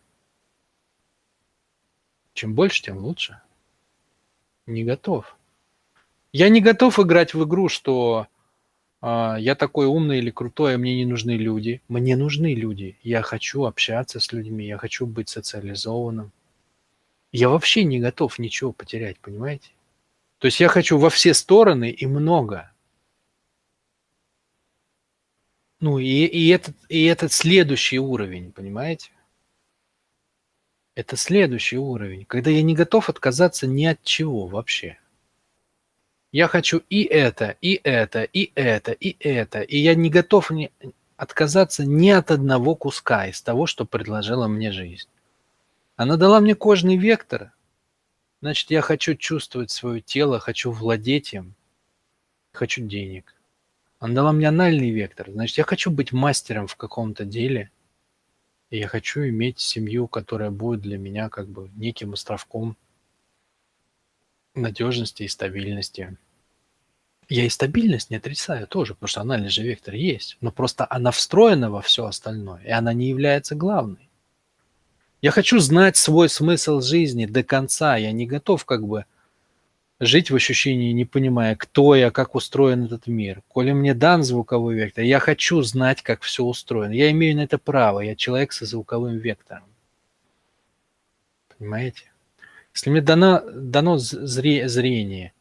Чем 2.32 2.54
больше, 2.54 2.82
тем 2.82 2.98
лучше. 2.98 3.42
Не 4.64 4.84
готов. 4.84 5.36
Я 6.32 6.48
не 6.48 6.62
готов 6.62 6.98
играть 6.98 7.34
в 7.34 7.44
игру, 7.44 7.68
что 7.68 8.26
а, 9.02 9.36
я 9.38 9.54
такой 9.54 9.86
умный 9.86 10.18
или 10.18 10.30
крутой, 10.30 10.74
а 10.74 10.78
мне 10.78 10.96
не 10.96 11.04
нужны 11.04 11.32
люди. 11.32 11.82
Мне 11.88 12.16
нужны 12.16 12.54
люди. 12.54 12.96
Я 13.02 13.20
хочу 13.22 13.64
общаться 13.64 14.18
с 14.18 14.32
людьми, 14.32 14.66
я 14.66 14.78
хочу 14.78 15.06
быть 15.06 15.28
социализованным. 15.28 16.32
Я 17.32 17.48
вообще 17.50 17.84
не 17.84 18.00
готов 18.00 18.38
ничего 18.38 18.72
потерять, 18.72 19.18
понимаете? 19.18 19.70
То 20.38 20.46
есть 20.46 20.60
я 20.60 20.68
хочу 20.68 20.98
во 20.98 21.10
все 21.10 21.34
стороны 21.34 21.90
и 21.90 22.06
много. 22.06 22.72
Ну 25.80 25.98
и, 25.98 26.24
и, 26.24 26.48
этот, 26.48 26.76
и 26.88 27.04
этот 27.04 27.32
следующий 27.32 27.98
уровень, 27.98 28.52
понимаете? 28.52 29.10
Это 30.94 31.16
следующий 31.16 31.78
уровень, 31.78 32.24
когда 32.24 32.50
я 32.50 32.62
не 32.62 32.74
готов 32.74 33.08
отказаться 33.08 33.66
ни 33.66 33.84
от 33.84 34.02
чего 34.02 34.46
вообще. 34.46 34.98
Я 36.32 36.48
хочу 36.48 36.82
и 36.88 37.04
это, 37.04 37.56
и 37.60 37.80
это, 37.84 38.22
и 38.22 38.50
это, 38.54 38.92
и 38.92 39.16
это. 39.20 39.60
И 39.60 39.78
я 39.78 39.94
не 39.94 40.10
готов 40.10 40.50
ни, 40.50 40.72
отказаться 41.16 41.84
ни 41.84 42.08
от 42.08 42.30
одного 42.30 42.74
куска 42.74 43.26
из 43.26 43.40
того, 43.42 43.66
что 43.66 43.84
предложила 43.84 44.48
мне 44.48 44.72
жизнь. 44.72 45.08
Она 45.96 46.16
дала 46.16 46.40
мне 46.40 46.54
кожный 46.54 46.96
вектор. 46.96 47.52
Значит, 48.40 48.70
я 48.70 48.80
хочу 48.80 49.14
чувствовать 49.14 49.70
свое 49.70 50.00
тело, 50.00 50.40
хочу 50.40 50.72
владеть 50.72 51.34
им, 51.34 51.54
хочу 52.52 52.82
денег. 52.82 53.34
Она 54.00 54.14
дала 54.14 54.32
мне 54.32 54.48
анальный 54.48 54.90
вектор. 54.90 55.30
Значит, 55.30 55.58
я 55.58 55.64
хочу 55.64 55.90
быть 55.90 56.12
мастером 56.12 56.66
в 56.66 56.76
каком-то 56.76 57.24
деле– 57.24 57.70
и 58.72 58.78
я 58.78 58.88
хочу 58.88 59.20
иметь 59.28 59.60
семью, 59.60 60.08
которая 60.08 60.50
будет 60.50 60.80
для 60.80 60.96
меня 60.96 61.28
как 61.28 61.46
бы 61.46 61.70
неким 61.76 62.14
островком 62.14 62.78
надежности 64.54 65.22
и 65.22 65.28
стабильности. 65.28 66.16
Я 67.28 67.44
и 67.44 67.48
стабильность 67.48 68.10
не 68.10 68.16
отрицаю 68.16 68.66
тоже, 68.66 68.94
потому 68.94 69.08
что 69.08 69.20
анальный 69.20 69.48
же 69.48 69.62
вектор 69.62 69.94
есть, 69.94 70.36
но 70.40 70.52
просто 70.52 70.86
она 70.90 71.10
встроена 71.10 71.70
во 71.70 71.80
все 71.80 72.04
остальное, 72.04 72.62
и 72.62 72.70
она 72.70 72.92
не 72.92 73.08
является 73.08 73.54
главной. 73.54 74.10
Я 75.22 75.30
хочу 75.30 75.60
знать 75.60 75.96
свой 75.96 76.28
смысл 76.28 76.80
жизни 76.80 77.26
до 77.26 77.42
конца, 77.42 77.96
я 77.96 78.12
не 78.12 78.26
готов 78.26 78.64
как 78.64 78.86
бы 78.86 79.06
жить 80.00 80.30
в 80.30 80.34
ощущении, 80.34 80.92
не 80.92 81.04
понимая, 81.04 81.54
кто 81.54 81.94
я, 81.94 82.10
как 82.10 82.34
устроен 82.34 82.84
этот 82.84 83.06
мир. 83.06 83.40
Коли 83.46 83.72
мне 83.72 83.94
дан 83.94 84.24
звуковой 84.24 84.74
вектор, 84.74 85.04
я 85.04 85.20
хочу 85.20 85.62
знать, 85.62 86.02
как 86.02 86.22
все 86.22 86.44
устроено. 86.44 86.92
Я 86.92 87.10
имею 87.12 87.36
на 87.36 87.42
это 87.42 87.56
право, 87.56 88.00
я 88.00 88.16
человек 88.16 88.52
со 88.52 88.66
звуковым 88.66 89.18
вектором. 89.18 89.64
Понимаете? 91.56 92.11
Если 92.74 92.90
мне 92.90 93.00
дано, 93.00 93.42
дано 93.54 93.98
зре, 93.98 94.68
зрение, 94.68 95.32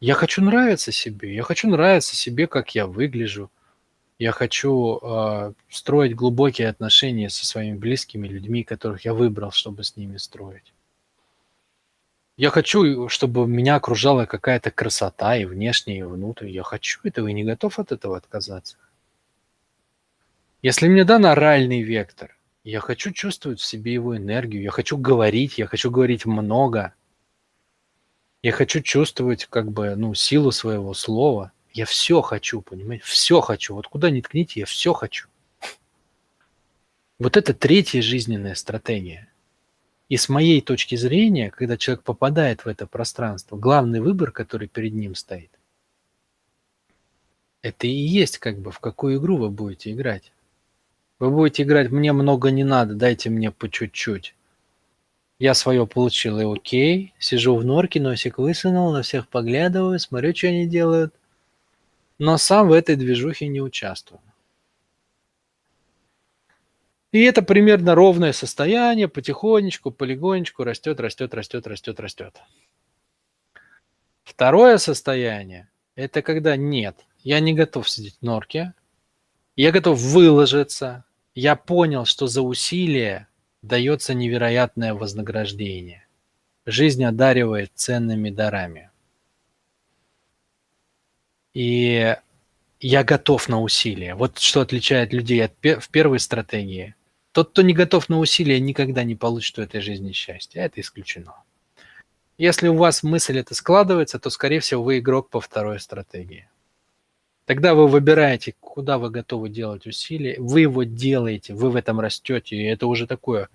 я 0.00 0.14
хочу 0.14 0.42
нравиться 0.42 0.92
себе, 0.92 1.34
я 1.34 1.42
хочу 1.42 1.68
нравиться 1.68 2.16
себе, 2.16 2.46
как 2.46 2.74
я 2.74 2.86
выгляжу. 2.86 3.50
Я 4.18 4.32
хочу 4.32 4.98
э, 4.98 5.52
строить 5.70 6.14
глубокие 6.14 6.68
отношения 6.68 7.30
со 7.30 7.46
своими 7.46 7.76
близкими 7.76 8.28
людьми, 8.28 8.64
которых 8.64 9.04
я 9.06 9.14
выбрал, 9.14 9.50
чтобы 9.50 9.82
с 9.82 9.96
ними 9.96 10.18
строить. 10.18 10.74
Я 12.36 12.50
хочу, 12.50 13.08
чтобы 13.08 13.46
меня 13.46 13.76
окружала 13.76 14.26
какая-то 14.26 14.70
красота 14.70 15.36
и 15.36 15.44
внешне, 15.44 15.98
и 15.98 16.02
внутрь. 16.02 16.48
Я 16.48 16.62
хочу 16.62 17.00
этого 17.04 17.28
и 17.28 17.32
не 17.32 17.44
готов 17.44 17.78
от 17.78 17.92
этого 17.92 18.16
отказаться. 18.16 18.76
Если 20.62 20.88
мне 20.88 21.04
дан 21.04 21.24
оральный 21.24 21.82
вектор, 21.82 22.36
я 22.64 22.80
хочу 22.80 23.12
чувствовать 23.12 23.60
в 23.60 23.64
себе 23.64 23.94
его 23.94 24.16
энергию, 24.16 24.62
я 24.62 24.70
хочу 24.70 24.96
говорить, 24.96 25.58
я 25.58 25.66
хочу 25.66 25.90
говорить 25.90 26.26
много. 26.26 26.94
Я 28.42 28.52
хочу 28.52 28.80
чувствовать 28.80 29.46
как 29.46 29.70
бы, 29.70 29.96
ну, 29.96 30.14
силу 30.14 30.50
своего 30.50 30.94
слова. 30.94 31.52
Я 31.72 31.84
все 31.84 32.20
хочу, 32.20 32.62
понимаете? 32.62 33.04
Все 33.04 33.40
хочу. 33.40 33.74
Вот 33.74 33.86
куда 33.86 34.10
ни 34.10 34.20
ткните, 34.20 34.60
я 34.60 34.66
все 34.66 34.92
хочу. 34.92 35.28
Вот 37.18 37.36
это 37.36 37.52
третья 37.52 38.00
жизненная 38.00 38.54
стратегия. 38.54 39.28
И 40.08 40.16
с 40.16 40.28
моей 40.28 40.60
точки 40.60 40.96
зрения, 40.96 41.50
когда 41.50 41.76
человек 41.76 42.02
попадает 42.02 42.64
в 42.64 42.68
это 42.68 42.86
пространство, 42.86 43.56
главный 43.56 44.00
выбор, 44.00 44.32
который 44.32 44.68
перед 44.68 44.94
ним 44.94 45.14
стоит, 45.14 45.50
это 47.62 47.86
и 47.86 47.90
есть 47.90 48.38
как 48.38 48.58
бы 48.58 48.72
в 48.72 48.80
какую 48.80 49.18
игру 49.18 49.36
вы 49.36 49.50
будете 49.50 49.92
играть. 49.92 50.32
Вы 51.20 51.30
будете 51.30 51.64
играть 51.64 51.90
«мне 51.90 52.14
много 52.14 52.50
не 52.50 52.64
надо, 52.64 52.94
дайте 52.94 53.28
мне 53.28 53.50
по 53.50 53.68
чуть-чуть». 53.68 54.34
Я 55.38 55.54
свое 55.54 55.86
получил 55.86 56.40
и 56.40 56.44
окей, 56.44 57.14
сижу 57.18 57.56
в 57.56 57.64
норке, 57.64 58.00
носик 58.00 58.38
высунул, 58.38 58.92
на 58.92 59.02
всех 59.02 59.28
поглядываю, 59.28 59.98
смотрю, 59.98 60.34
что 60.34 60.48
они 60.48 60.66
делают, 60.66 61.14
но 62.18 62.36
сам 62.38 62.68
в 62.68 62.72
этой 62.72 62.96
движухе 62.96 63.48
не 63.48 63.60
участвую. 63.60 64.20
И 67.12 67.22
это 67.22 67.42
примерно 67.42 67.94
ровное 67.94 68.32
состояние, 68.32 69.08
потихонечку, 69.08 69.90
полигонечку 69.90 70.64
растет, 70.64 71.00
растет, 71.00 71.34
растет, 71.34 71.66
растет, 71.66 72.00
растет. 72.00 72.40
Второе 74.22 74.78
состояние– 74.78 75.68
это 75.96 76.22
когда 76.22 76.56
нет, 76.56 76.96
я 77.18 77.40
не 77.40 77.52
готов 77.52 77.90
сидеть 77.90 78.16
в 78.20 78.22
норке, 78.22 78.74
я 79.56 79.72
готов 79.72 79.98
выложиться, 79.98 81.04
я 81.34 81.56
понял, 81.56 82.04
что 82.04 82.26
за 82.26 82.42
усилие 82.42 83.28
дается 83.62 84.14
невероятное 84.14 84.94
вознаграждение. 84.94 86.06
Жизнь 86.66 87.04
одаривает 87.04 87.72
ценными 87.74 88.30
дарами. 88.30 88.90
И 91.52 92.16
я 92.80 93.04
готов 93.04 93.48
на 93.48 93.60
усилие. 93.60 94.14
Вот 94.14 94.38
что 94.38 94.60
отличает 94.60 95.12
людей 95.12 95.44
от 95.44 95.52
в 95.82 95.88
первой 95.90 96.20
стратегии– 96.20 96.94
тот, 97.32 97.50
кто 97.50 97.62
не 97.62 97.74
готов 97.74 98.08
на 98.08 98.18
усилия, 98.18 98.58
никогда 98.58 99.04
не 99.04 99.14
получит 99.14 99.56
в 99.56 99.60
этой 99.60 99.80
жизни 99.80 100.12
счастья. 100.12 100.62
Это 100.62 100.80
исключено. 100.80 101.34
Если 102.38 102.68
у 102.68 102.76
вас 102.76 103.02
мысль 103.02 103.38
это 103.38 103.54
складывается, 103.54 104.18
то, 104.18 104.30
скорее 104.30 104.60
всего, 104.60 104.82
вы 104.82 104.98
игрок 104.98 105.30
по 105.30 105.40
второй 105.40 105.78
стратегии. 105.78 106.48
Тогда 107.50 107.74
вы 107.74 107.88
выбираете, 107.88 108.54
куда 108.60 108.96
вы 108.96 109.10
готовы 109.10 109.48
делать 109.48 109.84
усилия, 109.84 110.36
вы 110.38 110.60
его 110.60 110.84
делаете, 110.84 111.52
вы 111.52 111.70
в 111.70 111.74
этом 111.74 111.98
растете, 111.98 112.54
и 112.54 112.62
это 112.62 112.86
уже 112.86 113.08
такое, 113.08 113.48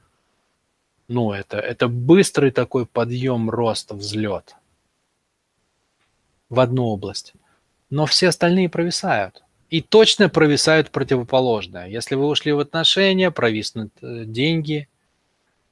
ну, 1.08 1.32
это, 1.32 1.60
это 1.60 1.88
быстрый 1.88 2.52
такой 2.52 2.86
подъем, 2.86 3.50
рост, 3.50 3.94
взлет 3.94 4.58
в 6.50 6.60
одну 6.60 6.88
область. 6.88 7.36
Но 7.90 8.06
все 8.06 8.28
остальные 8.28 8.68
провисают. 8.68 9.46
И 9.70 9.82
точно 9.82 10.28
провисают 10.28 10.92
противоположное. 10.92 11.88
Если 11.88 12.16
вы 12.16 12.28
ушли 12.28 12.52
в 12.52 12.60
отношения, 12.60 13.32
провиснут 13.32 13.94
э, 14.02 14.26
деньги. 14.26 14.90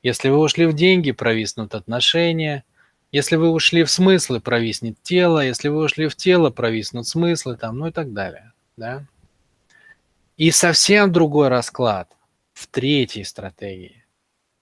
Если 0.01 0.29
вы 0.29 0.37
ушли 0.37 0.65
в 0.65 0.73
деньги, 0.73 1.11
провиснут 1.11 1.75
отношения. 1.75 2.63
Если 3.13 3.37
вы 3.37 3.49
ушли 3.49 3.85
в 3.85 3.89
смыслы, 3.89 4.41
провиснет 4.41 5.01
тело. 5.01 5.45
Если 5.45 5.69
вы 5.69 5.85
ушли 5.85 6.09
в 6.09 6.15
тело, 6.15 6.49
провиснут 6.49 7.07
смыслы, 7.07 7.55
там, 7.55 7.77
ну 7.77 7.87
и 7.87 7.91
так 7.91 8.11
далее. 8.11 8.51
Да? 8.75 9.05
И 10.35 10.51
совсем 10.51 11.13
другой 11.13 11.47
расклад 11.47 12.11
в 12.51 12.67
третьей 12.67 13.23
стратегии. 13.23 14.03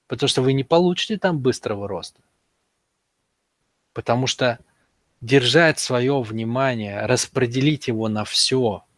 Потому 0.07 0.27
что 0.27 0.43
вы 0.43 0.53
не 0.53 0.63
получите 0.63 1.17
там 1.17 1.39
быстрого 1.39 1.87
роста. 1.87 2.21
Потому 3.93 4.27
что 4.27 4.59
держать 5.21 5.79
свое 5.79 6.21
внимание, 6.21 7.07
распределить 7.07 7.87
его 7.87 8.07
на 8.07 8.23
все– 8.23 8.83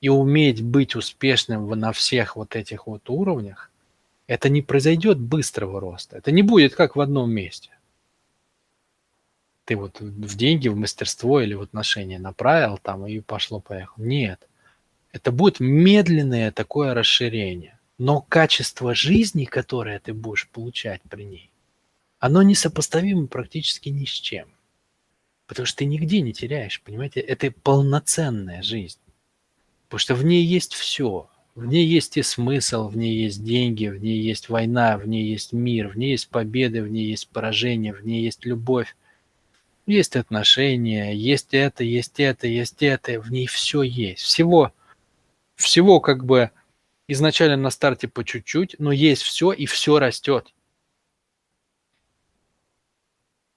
и 0.00 0.08
уметь 0.08 0.62
быть 0.62 0.94
успешным 0.94 1.68
на 1.70 1.92
всех 1.92 2.36
вот 2.36 2.54
этих 2.56 2.86
вот 2.86 3.10
уровнях, 3.10 3.70
это 4.26 4.48
не 4.48 4.62
произойдет 4.62 5.18
быстрого 5.18 5.80
роста. 5.80 6.16
Это 6.16 6.30
не 6.30 6.42
будет 6.42 6.74
как 6.74 6.96
в 6.96 7.00
одном 7.00 7.30
месте. 7.30 7.70
Ты 9.68 9.76
вот 9.76 10.00
в 10.00 10.34
деньги, 10.34 10.68
в 10.68 10.76
мастерство 10.76 11.42
или 11.42 11.52
в 11.52 11.60
отношения 11.60 12.18
направил 12.18 12.78
там 12.78 13.06
и 13.06 13.20
пошло-поехало. 13.20 14.02
Нет. 14.02 14.48
Это 15.12 15.30
будет 15.30 15.60
медленное 15.60 16.50
такое 16.52 16.94
расширение. 16.94 17.78
Но 17.98 18.22
качество 18.22 18.94
жизни, 18.94 19.44
которое 19.44 19.98
ты 19.98 20.14
будешь 20.14 20.48
получать 20.48 21.02
при 21.10 21.24
ней, 21.24 21.50
оно 22.18 22.40
несопоставимо 22.40 23.26
практически 23.26 23.90
ни 23.90 24.06
с 24.06 24.08
чем. 24.08 24.48
Потому 25.46 25.66
что 25.66 25.80
ты 25.80 25.84
нигде 25.84 26.22
не 26.22 26.32
теряешь, 26.32 26.80
понимаете? 26.80 27.20
Это 27.20 27.50
полноценная 27.50 28.62
жизнь. 28.62 29.00
Потому 29.88 29.98
что 29.98 30.14
в 30.14 30.24
ней 30.24 30.46
есть 30.46 30.72
все. 30.72 31.28
В 31.54 31.66
ней 31.66 31.86
есть 31.86 32.16
и 32.16 32.22
смысл, 32.22 32.88
в 32.88 32.96
ней 32.96 33.22
есть 33.24 33.44
деньги, 33.44 33.88
в 33.88 34.00
ней 34.00 34.18
есть 34.18 34.48
война, 34.48 34.96
в 34.96 35.06
ней 35.06 35.28
есть 35.30 35.52
мир, 35.52 35.88
в 35.88 35.98
ней 35.98 36.12
есть 36.12 36.30
победы, 36.30 36.82
в 36.82 36.88
ней 36.88 37.10
есть 37.10 37.28
поражение, 37.28 37.92
в 37.92 38.02
ней 38.06 38.22
есть 38.22 38.46
любовь, 38.46 38.96
есть 39.88 40.16
отношения, 40.16 41.14
есть 41.14 41.54
это, 41.54 41.82
есть 41.82 42.20
это, 42.20 42.46
есть 42.46 42.82
это, 42.82 43.20
в 43.20 43.30
ней 43.30 43.46
все 43.46 43.82
есть. 43.82 44.22
Всего, 44.22 44.72
всего 45.56 46.00
как 46.00 46.24
бы 46.24 46.50
изначально 47.08 47.56
на 47.56 47.70
старте 47.70 48.06
по 48.06 48.24
чуть-чуть, 48.24 48.76
но 48.78 48.92
есть 48.92 49.22
все 49.22 49.52
и 49.52 49.66
все 49.66 49.98
растет. 49.98 50.52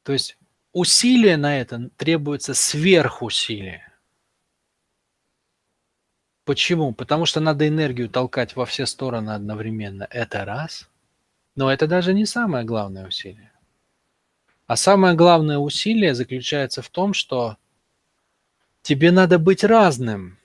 То 0.04 0.14
есть 0.14 0.38
усилия 0.72 1.38
на 1.38 1.60
это 1.60 1.90
требуется 1.98 2.54
сверхусилия. 2.54 3.92
Почему? 6.44 6.94
Потому 6.94 7.26
что 7.26 7.40
надо 7.40 7.68
энергию 7.68 8.10
толкать 8.10 8.56
во 8.56 8.66
все 8.66 8.86
стороны 8.86 9.32
одновременно. 9.32 10.08
Это 10.10 10.44
раз. 10.44 10.90
Но 11.56 11.72
это 11.72 11.88
даже 11.88 12.14
не 12.14 12.26
самое 12.26 12.66
главное 12.66 13.08
усилие. 13.08 13.51
А 14.72 14.78
самое 14.78 15.16
главное 15.16 15.58
усилие 15.58 16.16
заключается 16.16 16.82
в 16.82 16.88
том, 16.88 17.14
что 17.14 17.58
тебе 18.84 19.12
надо 19.12 19.38
быть 19.38 19.66
разным. 19.66 20.38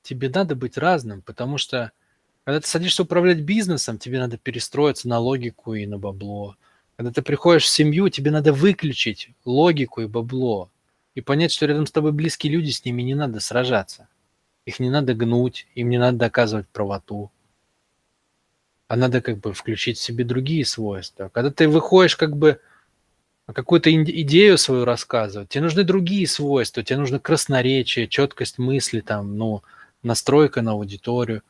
тебе 0.00 0.30
надо 0.30 0.56
быть 0.56 0.78
разным, 0.78 1.20
потому 1.20 1.58
что 1.58 1.92
когда 2.44 2.62
ты 2.62 2.66
садишься 2.66 3.02
управлять 3.02 3.40
бизнесом, 3.40 3.98
тебе 3.98 4.20
надо 4.20 4.38
перестроиться 4.38 5.06
на 5.06 5.18
логику 5.18 5.74
и 5.74 5.84
на 5.84 5.98
бабло. 5.98 6.56
Когда 6.96 7.12
ты 7.12 7.20
приходишь 7.20 7.64
в 7.64 7.68
семью, 7.68 8.08
тебе 8.08 8.30
надо 8.30 8.54
выключить 8.54 9.28
логику 9.44 10.00
и 10.00 10.06
бабло 10.06 10.70
и 11.14 11.20
понять, 11.20 11.52
что 11.52 11.66
рядом 11.66 11.86
с 11.86 11.92
тобой 11.92 12.12
близкие 12.12 12.54
люди, 12.54 12.70
с 12.70 12.86
ними 12.86 13.02
не 13.02 13.14
надо 13.14 13.40
сражаться. 13.40 14.08
Их 14.64 14.80
не 14.80 14.88
надо 14.88 15.12
гнуть, 15.12 15.66
им 15.74 15.90
не 15.90 15.98
надо 15.98 16.16
доказывать 16.16 16.68
правоту. 16.68 17.30
А 18.88 18.96
надо 18.96 19.20
как 19.20 19.40
бы 19.40 19.52
включить 19.52 19.98
в 19.98 20.02
себе 20.02 20.24
другие 20.24 20.64
свойства. 20.64 21.28
Когда 21.28 21.50
ты 21.50 21.68
выходишь 21.68 22.16
как 22.16 22.34
бы 22.34 22.62
какую-то 23.52 23.92
идею 23.92 24.58
свою 24.58 24.84
рассказывать, 24.84 25.48
тебе 25.48 25.62
нужны 25.62 25.84
другие 25.84 26.26
свойства, 26.26 26.82
тебе 26.82 26.98
нужно 26.98 27.18
красноречие, 27.18 28.08
четкость 28.08 28.58
мысли, 28.58 29.00
там, 29.00 29.36
ну, 29.36 29.62
настройка 30.02 30.62
на 30.62 30.72
аудиторию. 30.72 31.42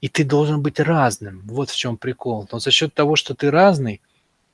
И 0.00 0.08
ты 0.08 0.24
должен 0.24 0.62
быть 0.62 0.78
разным. 0.78 1.42
Вот 1.46 1.70
в 1.70 1.76
чем 1.76 1.96
прикол. 1.96 2.46
Но 2.52 2.58
за 2.58 2.70
счет 2.70 2.94
того, 2.94 3.16
что 3.16 3.34
ты 3.34 3.50
разный, 3.50 4.00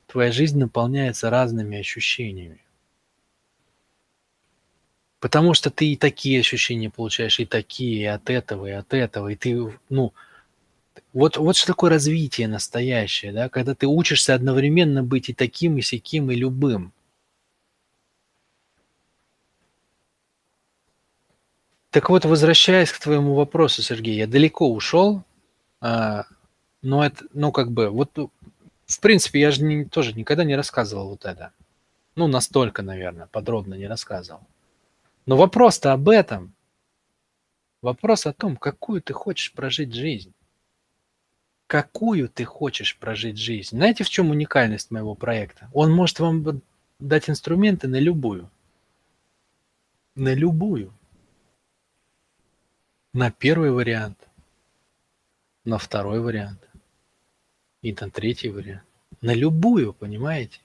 твоя 0.07 0.31
жизнь 0.31 0.59
наполняется 0.59 1.31
разными 1.31 1.79
ощущениями. 1.79 2.61
Потому 5.19 5.55
что 5.55 5.71
ты 5.71 5.93
и 5.93 5.97
такие 5.97 6.41
ощущения 6.41 6.91
получаешь, 6.91 7.39
и 7.39 7.47
такие, 7.47 8.03
и 8.03 8.07
от 8.07 8.29
этого, 8.29 8.67
и 8.67 8.73
от 8.73 8.93
этого. 8.93 9.29
И 9.29 9.37
ты, 9.37 9.73
ну, 9.89 10.13
вот, 11.13 11.37
вот 11.37 11.57
что 11.57 11.69
такое 11.69 11.91
развитие 11.91 12.49
настоящее, 12.49 13.33
да, 13.33 13.49
когда 13.49 13.75
ты 13.75 13.87
учишься 13.87 14.35
одновременно 14.35 15.03
быть 15.03 15.29
и 15.29 15.35
таким, 15.35 15.79
и 15.79 15.83
сяким, 15.83 16.31
и 16.31 16.35
любым. 16.35 16.93
Так 21.91 22.09
вот, 22.09 22.25
возвращаясь 22.25 22.91
к 22.91 22.99
твоему 22.99 23.35
вопросу, 23.35 23.83
Сергей, 23.83 24.17
я 24.17 24.27
далеко 24.27 24.73
ушел, 24.73 25.25
а, 25.81 26.25
но 26.81 27.05
это, 27.05 27.27
ну, 27.35 27.53
как 27.53 27.71
бы, 27.71 27.91
вот, 27.91 28.17
в 28.87 29.01
принципе, 29.01 29.41
я 29.41 29.51
же 29.51 29.63
не, 29.63 29.85
тоже 29.85 30.15
никогда 30.15 30.45
не 30.45 30.57
рассказывал 30.57 31.11
вот 31.11 31.27
это. 31.27 31.53
Ну, 32.17 32.29
настолько, 32.29 32.83
наверное, 32.83 33.27
подробно 33.27 33.75
не 33.75 33.87
рассказывал. 33.87 34.41
Но 35.27 35.37
вопрос-то 35.37 35.93
об 35.93 36.09
этом. 36.09 36.55
Вопрос 37.83 38.27
о 38.27 38.33
том, 38.33 38.57
какую 38.57 39.03
ты 39.03 39.13
хочешь 39.13 39.53
прожить 39.53 39.93
жизнь. 39.93 40.33
Какую 41.73 42.29
ты 42.29 42.45
хочешь 42.45 42.99
прожить 42.99 43.39
жизнь. 43.39 43.77
Знаете, 43.77 44.05
в 44.05 44.11
чем 44.11 44.29
уникальность 44.29 44.91
моего 44.91 45.15
проекта? 45.15 45.71
Он 45.73 45.91
может 45.91 46.21
вам 46.21 46.61
дать 46.99 47.31
инструменты 47.31 47.89
на 47.89 47.99
любую. 47.99 48.51
На 50.15 50.35
любую 50.35 50.93
на 53.15 53.31
первый 53.31 53.71
вариант, 53.71 54.19
на 55.65 55.79
второй 55.79 56.21
вариант 56.21 56.61
и 57.81 57.97
на 57.99 58.11
третий 58.11 58.51
вариант. 58.51 58.85
На 59.23 59.33
любую, 59.33 59.95
понимаете? 59.95 60.61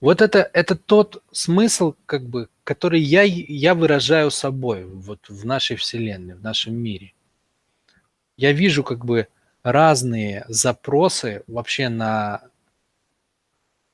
Вот 0.00 0.20
это, 0.20 0.50
это 0.52 0.74
тот 0.74 1.22
смысл, 1.30 1.94
как 2.06 2.24
бы, 2.24 2.48
который 2.64 3.00
я, 3.00 3.22
я 3.22 3.76
выражаю 3.76 4.32
собой 4.32 4.84
вот 4.84 5.28
в 5.28 5.46
нашей 5.46 5.76
Вселенной, 5.76 6.34
в 6.34 6.42
нашем 6.42 6.74
мире. 6.74 7.12
Я 8.36 8.50
вижу 8.50 8.82
как 8.82 9.04
бы 9.04 9.28
разные 9.62 10.44
запросы 10.48 11.44
вообще 11.46 11.88
на, 11.88 12.42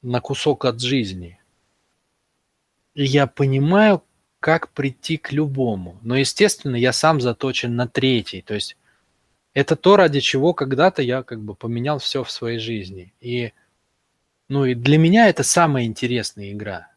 на 0.02 0.20
кусок 0.20 0.64
от 0.64 0.80
жизни. 0.80 1.38
И 2.94 3.04
я 3.04 3.26
понимаю, 3.26 4.02
как 4.40 4.70
прийти 4.70 5.16
к 5.16 5.32
любому. 5.32 5.98
Но, 6.02 6.16
естественно, 6.16 6.76
я 6.76 6.92
сам 6.92 7.20
заточен 7.20 7.76
на 7.76 7.86
третий. 7.86 8.42
То 8.42 8.54
есть 8.54 8.76
это 9.52 9.76
то, 9.76 9.96
ради 9.96 10.20
чего 10.20 10.54
когда-то 10.54 11.02
я 11.02 11.22
как 11.22 11.40
бы 11.40 11.54
поменял 11.54 11.98
все 11.98 12.24
в 12.24 12.30
своей 12.30 12.58
жизни. 12.58 13.12
И, 13.20 13.52
ну 14.48 14.64
и 14.64 14.74
для 14.74 14.98
меня 14.98 15.28
это 15.28 15.42
самая 15.42 15.84
интересная 15.84 16.52
игра. 16.52 16.90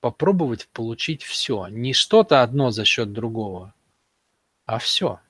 Попробовать 0.00 0.68
получить 0.68 1.22
все. 1.22 1.66
Не 1.68 1.92
что-то 1.92 2.42
одно 2.42 2.70
за 2.70 2.84
счет 2.84 3.12
другого, 3.12 3.74
а 4.66 4.78
все 4.78 5.20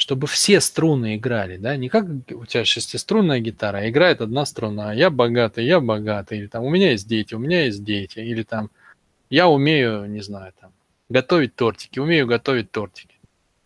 чтобы 0.00 0.26
все 0.26 0.62
струны 0.62 1.16
играли, 1.16 1.58
да, 1.58 1.76
не 1.76 1.90
как 1.90 2.06
у 2.06 2.46
тебя 2.46 2.64
шестиструнная 2.64 3.38
гитара, 3.38 3.80
а 3.80 3.90
играет 3.90 4.22
одна 4.22 4.46
струна, 4.46 4.94
я 4.94 5.10
богатый, 5.10 5.66
я 5.66 5.78
богатый, 5.78 6.38
или 6.38 6.46
там 6.46 6.64
у 6.64 6.70
меня 6.70 6.92
есть 6.92 7.06
дети, 7.06 7.34
у 7.34 7.38
меня 7.38 7.66
есть 7.66 7.84
дети, 7.84 8.18
или 8.18 8.42
там 8.42 8.70
я 9.28 9.46
умею, 9.46 10.06
не 10.06 10.22
знаю, 10.22 10.54
там, 10.58 10.72
готовить 11.10 11.54
тортики, 11.54 11.98
умею 11.98 12.26
готовить 12.26 12.70
тортики. 12.70 13.14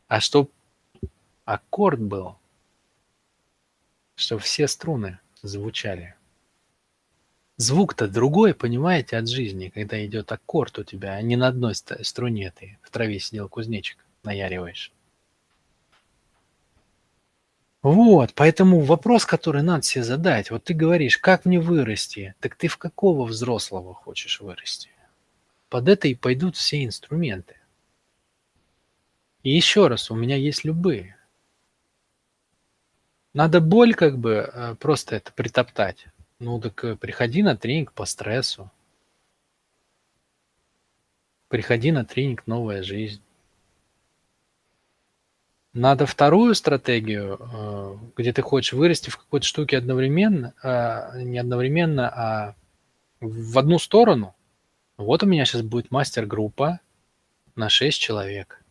А 0.09 0.19
чтоб 0.19 0.51
аккорд 1.45 2.01
был, 2.01 2.35
чтобы 4.17 4.43
все 4.43 4.67
струны 4.67 5.21
звучали. 5.41 6.17
Звук-то 7.59 8.09
другой, 8.09 8.55
понимаете, 8.55 9.19
от 9.19 9.29
жизни, 9.29 9.69
когда 9.69 10.05
идет 10.05 10.33
аккорд 10.33 10.81
у 10.81 10.83
тебя, 10.83 11.13
а 11.13 11.23
не 11.23 11.37
на 11.37 11.47
одной 11.47 11.77
струне 11.77 12.53
ты 12.59 12.77
в 12.83 12.91
траве 12.91 13.21
сидел 13.21 13.49
кузнечик, 13.49 14.05
наяриваешь. 14.25 14.91
Вот, 17.85 18.33
поэтому 18.33 18.81
вопрос, 18.81 19.27
который 19.27 19.61
надо 19.61 19.83
себе 19.83 20.05
задать, 20.05 20.51
вот 20.51 20.65
ты 20.65 20.73
говоришь, 20.73 21.19
как 21.19 21.45
мне 21.45 21.61
вырасти, 21.61 22.35
так 22.41 22.55
ты 22.55 22.67
в 22.67 22.79
какого 22.79 23.27
взрослого 23.27 23.93
хочешь 23.93 24.41
вырасти? 24.41 24.89
Под 25.69 25.91
это 25.91 26.09
и 26.09 26.15
пойдут 26.15 26.57
все 26.57 26.83
инструменты. 26.83 27.57
И 29.43 29.51
еще 29.51 29.89
раз, 29.89 30.11
у 30.11 30.15
меня 30.15 30.37
есть 30.37 30.65
любые. 30.65 31.19
Надо 33.35 33.61
боль 33.61 33.93
как 33.93 34.17
бы 34.17 34.51
э, 34.51 34.77
просто 34.77 35.17
это 35.17 35.31
притоптать. 35.35 36.07
Ну 36.39 36.59
так 36.63 36.83
э, 36.85 36.97
приходи 36.97 37.43
на 37.43 37.55
тренинг 37.55 37.93
по 37.93 38.07
стрессу. 38.07 38.71
Приходи 41.49 41.93
на 41.93 42.07
тренинг 42.07 42.47
«Новая 42.47 42.83
жизнь». 42.83 43.24
Надо 45.75 46.07
вторую 46.07 46.55
стратегию, 46.55 47.37
э, 47.41 47.97
где 48.17 48.33
ты 48.33 48.43
хочешь 48.43 48.73
вырасти 48.73 49.11
в 49.11 49.19
какой-то 49.19 49.45
штуке 49.45 49.77
одновременно, 49.77 50.55
а, 50.63 51.19
не 51.19 51.37
одновременно, 51.37 52.09
а 52.09 52.55
в 53.21 53.59
одну 53.59 53.81
сторону. 53.81 54.37
Вот 54.97 55.25
у 55.25 55.27
меня 55.27 55.45
сейчас 55.45 55.63
будет 55.63 55.91
мастер-группа 55.91 56.79
на 57.57 57.69
6 57.69 58.01
человек, 58.01 58.63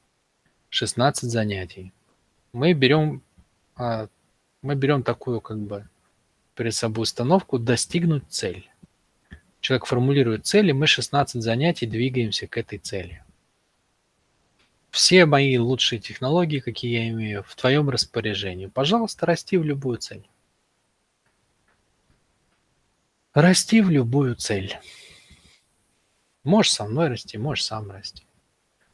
16 0.70 1.30
занятий. 1.30 1.92
Мы 2.54 2.72
берем, 2.72 3.22
а, 3.76 4.08
мы 4.62 4.76
берем 4.76 5.04
такую 5.04 5.42
как 5.42 5.60
бы 5.60 5.86
перед 6.56 6.74
собой 6.74 7.04
установку 7.04 7.60
достигнуть 7.60 8.24
цель. 8.30 8.70
Человек 9.60 9.88
формулирует 9.88 10.46
цели, 10.46 10.72
мы 10.72 10.88
16 10.88 11.44
занятий 11.44 11.86
двигаемся 11.86 12.48
к 12.48 12.58
этой 12.58 12.80
цели 12.80 13.23
все 14.94 15.26
мои 15.26 15.58
лучшие 15.58 16.00
технологии, 16.00 16.60
какие 16.60 17.00
я 17.00 17.10
имею, 17.10 17.44
в 17.44 17.56
твоем 17.56 17.90
распоряжении. 17.90 18.68
Пожалуйста, 18.68 19.26
расти 19.26 19.58
в 19.58 19.64
любую 19.64 19.98
цель. 19.98 20.24
Расти 23.34 23.82
в 23.82 23.90
любую 23.90 24.36
цель. 24.36 24.78
Можешь 26.44 26.74
со 26.74 26.86
мной 26.86 27.08
расти, 27.08 27.40
можешь 27.40 27.66
сам 27.66 27.90
расти. 27.90 28.24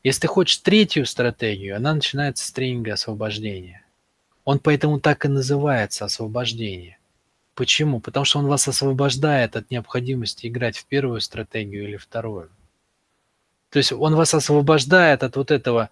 Если 0.01 0.21
ты 0.21 0.27
хочешь 0.27 0.59
третью 0.59 1.05
стратегию, 1.05 1.75
она 1.75 1.93
начинается 1.93 2.47
с 2.47 2.51
тренинга 2.53 2.93
освобождения. 2.93 3.85
Он 4.45 4.59
поэтому 4.59 5.01
так 5.01 5.25
и 5.25 5.27
называется 5.27 6.05
освобождение. 6.05 6.97
Почему? 7.55 7.99
Потому 7.99 8.23
что 8.23 8.39
он 8.39 8.47
вас 8.47 8.65
освобождает 8.69 9.57
от 9.57 9.69
необходимости 9.69 10.47
играть 10.47 10.77
в 10.77 10.85
первую 10.85 11.19
стратегию 11.19 11.83
или 11.83 11.97
вторую. 11.97 12.49
То 13.69 13.77
есть 13.77 13.91
он 13.91 14.15
вас 14.15 14.33
освобождает 14.33 15.23
от 15.23 15.35
вот 15.35 15.51
этого 15.51 15.89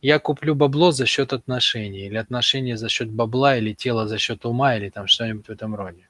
«я 0.00 0.18
куплю 0.18 0.54
бабло 0.54 0.90
за 0.90 1.06
счет 1.06 1.32
отношений» 1.32 2.06
или 2.06 2.16
«отношения 2.16 2.76
за 2.76 2.88
счет 2.88 3.10
бабла» 3.10 3.56
или 3.56 3.74
«тело 3.74 4.08
за 4.08 4.18
счет 4.18 4.46
ума» 4.46 4.76
или 4.76 4.88
там 4.88 5.06
что-нибудь 5.06 5.46
в 5.46 5.50
этом 5.50 5.74
роде. 5.74 6.08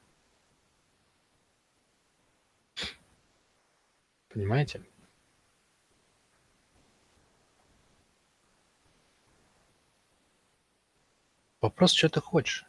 Понимаете? 4.29 4.83
Вопрос, 11.61 11.93
что 11.93 12.09
ты 12.09 12.21
хочешь? 12.21 12.65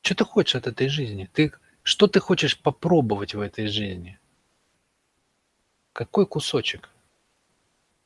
Что 0.00 0.14
ты 0.14 0.24
хочешь 0.24 0.56
от 0.56 0.66
этой 0.66 0.88
жизни? 0.88 1.28
Ты, 1.32 1.52
что 1.82 2.06
ты 2.06 2.18
хочешь 2.20 2.58
попробовать 2.58 3.34
в 3.34 3.40
этой 3.40 3.66
жизни? 3.66 4.18
Какой 5.92 6.26
кусочек? 6.26 6.88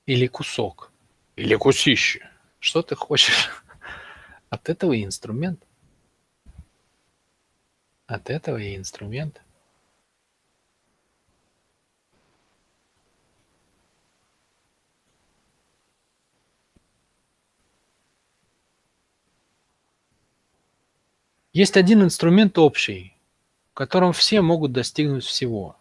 или 0.07 0.27
кусок, 0.27 0.93
или 1.37 1.55
кусище. 1.57 2.31
Что 2.59 2.83
ты 2.83 2.95
хочешь 2.95 3.51
от 4.51 4.69
этого 4.69 4.93
и 4.93 5.05
инструмент. 5.05 5.63
От 8.07 8.31
этого 8.31 8.59
и 8.59 8.77
инструмент. 8.77 9.41
Есть 21.53 21.77
один 21.77 22.03
инструмент 22.03 22.59
общий, 22.59 23.17
которым 23.75 24.13
все 24.13 24.41
могут 24.43 24.73
достигнуть 24.73 25.25
всего. 25.25 25.77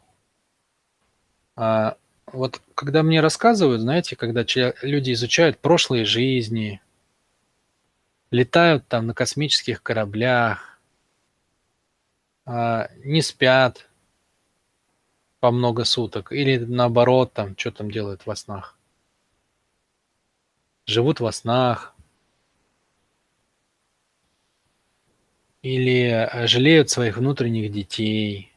А 1.55 1.97
вот 2.33 2.61
когда 2.75 3.03
мне 3.03 3.21
рассказывают, 3.21 3.81
знаете, 3.81 4.15
когда 4.15 4.43
люди 4.81 5.13
изучают 5.13 5.59
прошлые 5.59 6.03
жизни, 6.03 6.81
летают 8.31 8.87
там 8.87 9.07
на 9.07 9.13
космических 9.13 9.83
кораблях, 9.83 10.79
а, 12.45 12.89
не 13.05 13.21
спят 13.21 13.87
по 15.39 15.51
много 15.51 15.83
суток, 15.83 16.31
или 16.31 16.57
наоборот, 16.57 17.33
там, 17.33 17.55
что 17.57 17.71
там 17.71 17.91
делают 17.91 18.25
во 18.25 18.35
снах. 18.35 18.77
Живут 20.85 21.19
во 21.19 21.31
снах, 21.31 21.93
или 25.61 26.09
э, 26.09 26.47
жалеют 26.47 26.89
своих 26.89 27.17
внутренних 27.17 27.71
детей. 27.71 28.52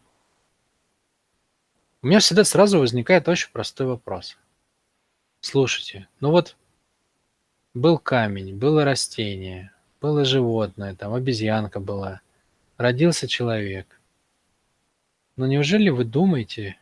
У 2.07 2.09
меня 2.09 2.21
всегда 2.21 2.45
сразу 2.45 2.79
возникает 2.79 3.27
очень 3.27 3.51
простой 3.51 3.89
вопрос. 3.89 4.39
Слушайте, 5.41 6.07
ну 6.21 6.31
вот 6.31 6.57
был 7.75 7.99
камень, 7.99 8.55
было 8.55 8.85
растение, 8.85 9.73
было 10.01 10.25
животное, 10.25 10.95
там 10.95 11.15
обезьянка 11.15 11.81
была, 11.81 12.21
родился 12.77 13.27
человек. 13.27 14.01
Но 15.35 15.49
неужели 15.49 15.89
вы 15.89 16.05
думаете, 16.05 16.79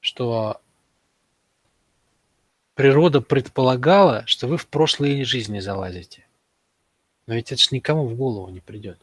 что 0.00 0.62
природа 2.74 3.20
предполагала, 3.20 4.26
что 4.26 4.46
вы 4.46 4.56
в 4.56 4.66
прошлые 4.68 5.22
жизни 5.26 5.58
залазите? 5.58 6.26
Но 7.26 7.34
ведь 7.34 7.52
это 7.52 7.60
ж 7.60 7.72
никому 7.72 8.06
в 8.06 8.16
голову 8.16 8.48
не 8.48 8.60
придет. 8.60 8.98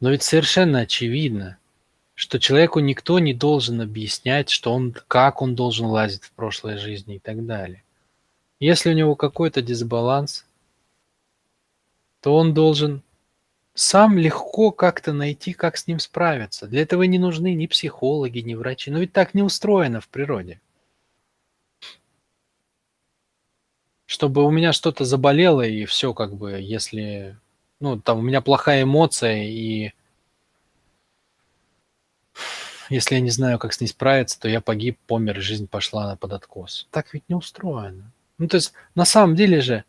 Но 0.00 0.08
ведь 0.08 0.22
совершенно 0.22 0.78
очевидно, 0.78 1.59
что 2.20 2.38
человеку 2.38 2.80
никто 2.80 3.18
не 3.18 3.32
должен 3.32 3.80
объяснять, 3.80 4.50
что 4.50 4.74
он, 4.74 4.94
как 5.08 5.40
он 5.40 5.54
должен 5.54 5.86
лазить 5.86 6.24
в 6.24 6.32
прошлой 6.32 6.76
жизни 6.76 7.16
и 7.16 7.18
так 7.18 7.46
далее. 7.46 7.82
Если 8.58 8.90
у 8.90 8.92
него 8.92 9.16
какой-то 9.16 9.62
дисбаланс, 9.62 10.44
то 12.20 12.36
он 12.36 12.52
должен 12.52 13.02
сам 13.72 14.18
легко 14.18 14.70
как-то 14.70 15.14
найти, 15.14 15.54
как 15.54 15.78
с 15.78 15.86
ним 15.86 15.98
справиться. 15.98 16.66
Для 16.66 16.82
этого 16.82 17.04
не 17.04 17.18
нужны 17.18 17.54
ни 17.54 17.66
психологи, 17.66 18.40
ни 18.40 18.52
врачи. 18.52 18.90
Но 18.90 18.98
ведь 18.98 19.14
так 19.14 19.32
не 19.32 19.42
устроено 19.42 20.02
в 20.02 20.08
природе. 20.08 20.60
чтобы 24.04 24.44
у 24.44 24.50
меня 24.50 24.72
что-то 24.72 25.04
заболело, 25.04 25.62
и 25.62 25.84
все 25.84 26.12
как 26.12 26.34
бы, 26.34 26.58
если, 26.60 27.38
ну, 27.78 27.98
там 27.98 28.18
у 28.18 28.22
меня 28.22 28.40
плохая 28.40 28.82
эмоция, 28.82 29.44
и 29.44 29.92
если 32.90 33.14
я 33.14 33.20
не 33.20 33.30
знаю, 33.30 33.58
как 33.58 33.72
с 33.72 33.80
ней 33.80 33.86
справиться, 33.86 34.38
то 34.38 34.48
я 34.48 34.60
погиб, 34.60 34.98
помер, 35.06 35.38
и 35.38 35.40
жизнь 35.40 35.66
пошла 35.66 36.14
под 36.16 36.32
откос. 36.32 36.86
Так 36.90 37.14
ведь 37.14 37.28
не 37.28 37.34
устроено. 37.34 38.12
Ну, 38.38 38.48
то 38.48 38.56
есть, 38.56 38.72
на 38.94 39.04
самом 39.04 39.36
деле 39.36 39.60
же, 39.60 39.84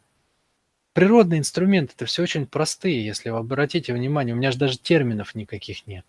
природные 0.94 1.40
инструменты 1.40 1.94
это 1.96 2.06
все 2.06 2.24
очень 2.24 2.46
простые, 2.46 3.06
если 3.06 3.30
вы 3.30 3.38
обратите 3.38 3.94
внимание, 3.94 4.34
у 4.34 4.38
меня 4.38 4.52
же 4.52 4.58
даже 4.58 4.78
терминов 4.78 5.36
никаких 5.36 5.88
нет. 5.88 6.06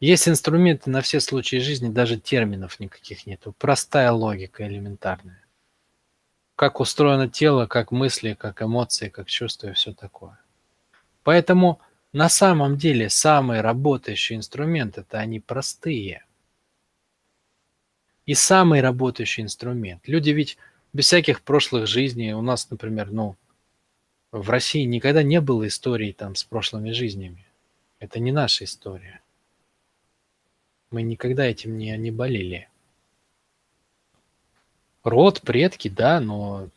Есть 0.00 0.28
инструменты 0.28 0.90
на 0.90 1.00
все 1.00 1.20
случаи 1.20 1.56
жизни, 1.56 1.88
даже 1.88 2.18
терминов 2.18 2.80
никаких 2.80 3.26
нету. 3.26 3.54
Простая 3.58 4.10
логика 4.10 4.66
элементарная 4.66 5.42
как 6.62 6.78
устроено 6.78 7.28
тело, 7.28 7.66
как 7.66 7.90
мысли, 7.90 8.34
как 8.34 8.62
эмоции, 8.62 9.08
как 9.08 9.28
чувства 9.28 9.70
и 9.70 9.72
все 9.72 9.92
такое. 9.92 10.38
Поэтому 11.24 11.80
на 12.12 12.28
самом 12.28 12.76
деле 12.76 13.08
самые 13.08 13.62
работающие 13.62 14.36
инструменты 14.36 15.00
это 15.00 15.18
они 15.18 15.40
простые. 15.40 16.24
И 18.26 18.34
самый 18.34 18.80
работающий 18.80 19.42
инструмент. 19.42 20.06
Люди 20.06 20.30
ведь 20.30 20.58
без 20.92 21.06
всяких 21.06 21.42
прошлых 21.42 21.86
жизней, 21.86 22.34
у 22.34 22.42
нас, 22.42 22.70
например, 22.70 23.10
ну, 23.10 23.36
в 24.30 24.48
России 24.48 24.84
никогда 24.84 25.22
не 25.22 25.40
было 25.40 25.66
истории 25.66 26.12
там 26.12 26.34
с 26.34 26.44
прошлыми 26.44 26.92
жизнями. 26.92 27.46
Это 27.98 28.20
не 28.20 28.30
наша 28.30 28.64
история. 28.64 29.20
Мы 30.90 31.02
никогда 31.02 31.46
этим 31.46 31.78
не, 31.78 31.96
не 31.96 32.10
болели. 32.10 32.68
Род, 35.02 35.40
предки, 35.40 35.88
да, 35.88 36.20
но 36.20 36.68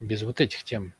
без 0.00 0.22
вот 0.22 0.40
этих 0.40 0.64
тем. 0.64 0.94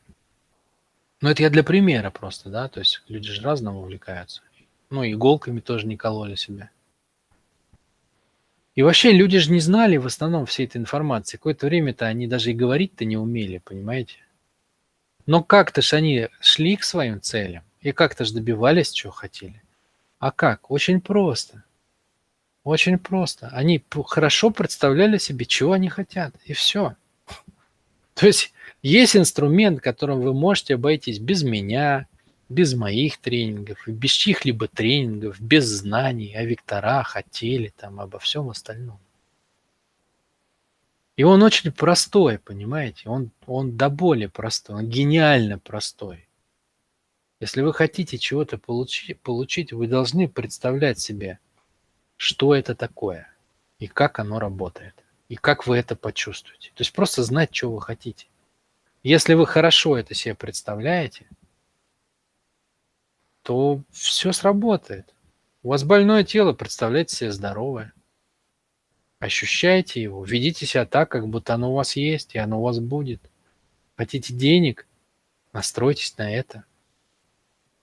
Ну, 1.23 1.31
это 1.31 1.43
я 1.45 1.51
для 1.51 1.63
примера 1.63 2.11
просто, 2.11 2.51
да, 2.51 2.69
то 2.69 2.81
есть 2.81 3.01
люди 3.07 3.31
же 3.31 3.43
разного 3.43 3.79
увлекаются. 3.79 4.43
Ну, 4.91 5.05
иголками 5.05 5.61
тоже 5.61 5.87
не 5.87 5.97
кололи 5.97 6.35
себя. 6.35 6.69
И 8.75 8.83
вообще 8.83 9.13
люди 9.13 9.39
же 9.39 9.53
не 9.53 9.61
знали 9.61 9.99
в 9.99 10.07
основном 10.07 10.47
всей 10.47 10.67
этой 10.67 10.79
информации. 10.79 11.37
Какое-то 11.37 11.67
время-то 11.67 12.07
они 12.07 12.27
даже 12.27 12.51
и 12.51 12.55
говорить-то 12.55 13.05
не 13.05 13.17
умели, 13.17 13.59
понимаете? 13.59 14.17
Но 15.25 15.45
как-то 15.45 15.81
ж 15.81 15.93
они 15.93 16.29
шли 16.41 16.77
к 16.77 16.83
своим 16.83 17.21
целям 17.21 17.63
и 17.81 17.93
как-то 17.93 18.25
же 18.25 18.35
добивались, 18.35 18.91
чего 18.91 19.13
хотели. 19.13 19.63
А 20.19 20.33
как? 20.33 20.73
Очень 20.73 21.01
просто. 21.01 21.63
Очень 22.65 22.99
просто. 22.99 23.49
Они 23.49 23.81
хорошо 24.07 24.51
представляли 24.51 25.19
себе, 25.19 25.47
чего 25.47 25.73
они 25.73 25.89
хотят, 25.89 26.35
и 26.47 26.53
все. 26.53 26.97
То 28.15 28.27
есть 28.27 28.53
есть 28.83 29.17
инструмент, 29.17 29.81
которым 29.81 30.21
вы 30.21 30.35
можете 30.35 30.75
обойтись 30.75 31.19
без 31.19 31.43
меня, 31.43 32.07
без 32.49 32.75
моих 32.75 33.19
тренингов, 33.19 33.87
без 33.87 34.11
чьих-либо 34.11 34.69
тренингов, 34.69 35.41
без 35.41 35.65
знаний 35.65 36.35
о 36.35 36.45
векторах, 36.45 37.17
о 37.17 37.23
теле, 37.23 37.73
там, 37.77 38.01
обо 38.01 38.19
всем 38.19 38.51
остальном. 38.51 38.99
И 41.17 41.25
он 41.25 41.43
очень 41.43 41.73
простой, 41.73 42.39
понимаете? 42.39 43.09
Он, 43.09 43.31
он 43.47 43.77
до 43.77 43.89
боли 43.89 44.27
простой, 44.27 44.77
он 44.77 44.89
гениально 44.89 45.59
простой. 45.59 46.29
Если 47.41 47.61
вы 47.61 47.73
хотите 47.73 48.19
чего-то 48.19 48.59
получить, 48.59 49.21
получить, 49.21 49.73
вы 49.73 49.87
должны 49.87 50.29
представлять 50.29 50.99
себе– 50.99 51.39
что 52.23 52.55
это 52.55 52.77
такое 52.77 53.27
и 53.81 53.89
как 53.89 54.21
оно 54.21 54.39
работает, 54.39 54.95
и 55.33 55.37
как 55.37 55.67
вы 55.67 55.79
это 55.79 55.97
почувствуете. 55.97 56.73
То 56.75 56.83
есть 56.83 56.93
просто 56.93 57.23
знать, 57.23 57.55
что 57.55 57.73
вы 57.73 57.81
хотите. 57.81 58.27
Если 59.03 59.33
вы 59.33 59.47
хорошо 59.47 59.97
это 59.97 60.13
себе 60.13 60.35
представляете, 60.35 61.27
то 63.41 63.81
все 63.91 64.33
сработает. 64.33 65.15
У 65.63 65.71
вас 65.71 65.85
больное 65.85 66.23
тело, 66.23 66.53
представляете 66.53 67.17
себе 67.17 67.33
здоровое. 67.33 67.95
Ощущайте 69.21 70.03
его, 70.03 70.23
ведите 70.23 70.67
себя 70.67 70.85
так, 70.85 71.11
как 71.11 71.27
будто 71.27 71.55
оно 71.55 71.73
у 71.73 71.77
вас 71.77 71.97
есть, 71.97 72.35
и 72.35 72.39
оно 72.39 72.61
у 72.61 72.65
вас 72.65 72.79
будет. 72.79 73.23
Хотите 73.97 74.35
денег, 74.35 74.87
настройтесь 75.55 76.19
на 76.19 76.31
это. 76.31 76.67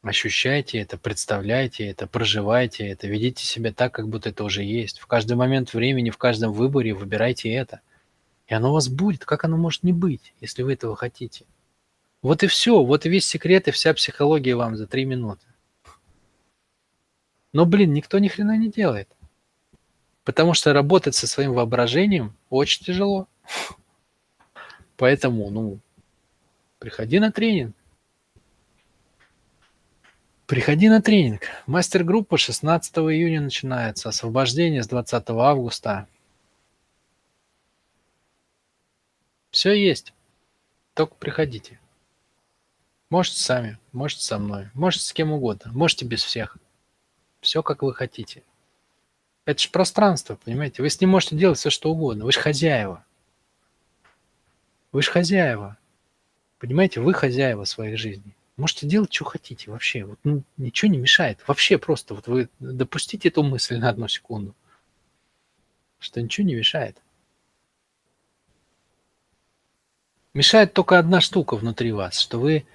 Ощущайте 0.02 0.80
это, 0.80 0.98
представляйте 0.98 1.86
это, 1.88 2.08
проживайте 2.08 2.88
это, 2.88 3.08
ведите 3.08 3.46
себя 3.46 3.74
так, 3.74 3.94
как 3.94 4.08
будто 4.08 4.30
это 4.30 4.46
уже 4.46 4.64
есть. 4.64 5.00
В 5.00 5.08
каждый 5.08 5.36
момент 5.36 5.74
времени, 5.74 6.10
в 6.10 6.18
каждом 6.18 6.54
выборе 6.54 6.94
выбирайте 6.94 7.52
это. 7.52 7.82
И 8.48 8.54
оно 8.54 8.70
у 8.70 8.74
вас 8.74 8.88
будет. 8.88 9.26
Как 9.26 9.44
оно 9.44 9.58
может 9.58 9.84
не 9.84 9.92
быть, 9.92 10.34
если 10.40 10.64
вы 10.64 10.74
этого 10.74 10.96
хотите? 10.96 11.46
Вот 12.22 12.44
и 12.44 12.48
все. 12.48 12.82
Вот 12.82 13.06
и 13.06 13.10
весь 13.10 13.26
секрет 13.26 13.68
и 13.68 13.72
вся 13.72 13.94
психология 13.94 14.56
вам 14.56 14.78
за 14.78 14.88
три 14.88 15.04
минуты. 15.04 15.46
Но, 17.52 17.66
блин, 17.66 17.94
никто 17.94 18.20
ни 18.20 18.30
хрена 18.30 18.58
не 18.58 18.70
делает. 18.70 19.10
Потому 20.24 20.54
что 20.54 20.72
работать 20.72 21.16
со 21.16 21.28
своим 21.28 21.54
воображением 21.54 22.36
очень 22.50 22.86
тяжело. 22.86 23.28
Поэтому, 24.96 25.50
ну, 25.50 25.80
приходи 26.78 27.20
на 27.20 27.32
тренинг. 27.32 27.76
Приходи 30.50 30.90
на 30.90 31.00
тренинг. 31.00 31.44
Мастер-группа 31.68 32.40
16 32.40 32.98
июня 32.98 33.40
начинается. 33.40 34.10
Освобождение 34.10 34.82
с 34.82 34.88
20 34.88 35.30
августа. 35.30 36.08
Все 39.52 39.74
есть. 39.74 40.12
Только 40.96 41.14
приходите. 41.14 41.80
Можете 43.12 43.40
сами, 43.42 43.78
можете 43.92 44.24
со 44.24 44.40
мной, 44.40 44.72
можете 44.74 45.06
с 45.06 45.14
кем 45.14 45.32
угодно, 45.32 45.72
можете 45.72 46.06
без 46.06 46.24
всех. 46.24 46.58
Все, 47.42 47.62
как 47.62 47.84
вы 47.84 47.94
хотите. 47.94 48.42
Это 49.46 49.62
же 49.62 49.70
пространство, 49.70 50.36
понимаете? 50.44 50.82
Вы 50.82 50.90
с 50.90 51.00
ним 51.00 51.12
можете 51.12 51.36
делать 51.36 51.60
все, 51.60 51.70
что 51.70 51.92
угодно. 51.92 52.26
Вы 52.26 52.32
же 52.32 52.40
хозяева. 52.40 53.06
Вы 54.92 55.04
же 55.04 55.12
хозяева. 55.12 55.78
Понимаете, 56.58 57.02
вы 57.02 57.14
хозяева 57.14 57.66
своей 57.66 57.98
жизни. 57.98 58.34
Можете 58.60 58.88
делать, 58.88 59.14
что 59.14 59.24
хотите 59.24 59.72
вообще. 59.72 60.04
Вот, 60.04 60.20
ну, 60.26 60.44
ничего 60.58 60.92
не 60.92 60.98
мешает. 60.98 61.40
Вообще 61.48 61.78
просто. 61.78 62.14
Вот 62.14 62.28
вы 62.28 62.50
допустите 62.60 63.30
эту 63.30 63.42
мысль 63.42 63.78
на 63.78 63.88
одну 63.88 64.10
секунду. 64.10 64.54
Что 65.98 66.22
ничего 66.22 66.46
не 66.46 66.56
мешает. 66.56 66.98
Мешает 70.34 70.74
только 70.74 71.00
одна 71.00 71.22
штука 71.22 71.56
внутри 71.56 71.94
вас, 71.94 72.20
что 72.20 72.38
вы 72.38 72.66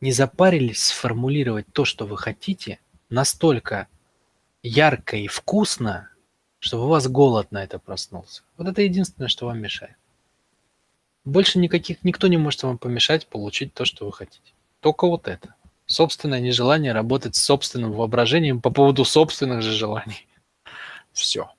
не 0.00 0.10
запарились 0.10 0.86
сформулировать 0.86 1.66
то, 1.72 1.84
что 1.84 2.06
вы 2.06 2.18
хотите, 2.18 2.80
настолько 3.08 3.86
ярко 4.64 5.16
и 5.16 5.28
вкусно, 5.28 6.10
чтобы 6.58 6.86
у 6.86 6.88
вас 6.88 7.06
голод 7.06 7.52
на 7.52 7.62
это 7.62 7.78
проснулся. 7.78 8.42
Вот 8.56 8.66
это 8.66 8.82
единственное, 8.82 9.28
что 9.28 9.46
вам 9.46 9.60
мешает. 9.60 9.96
Больше 11.24 11.60
никаких, 11.60 12.02
никто 12.02 12.26
не 12.26 12.36
может 12.36 12.64
вам 12.64 12.78
помешать 12.78 13.28
получить 13.28 13.72
то, 13.74 13.84
что 13.84 14.06
вы 14.06 14.12
хотите. 14.12 14.52
Только 14.80 15.06
вот 15.06 15.28
это. 15.28 15.54
Собственное 15.86 16.40
нежелание 16.40 16.92
работать 16.92 17.36
с 17.36 17.42
собственным 17.42 17.92
воображением 17.92 18.60
по 18.60 18.70
поводу 18.70 19.04
собственных 19.04 19.62
же 19.62 19.72
желаний. 19.72 20.26
Все. 21.12 21.50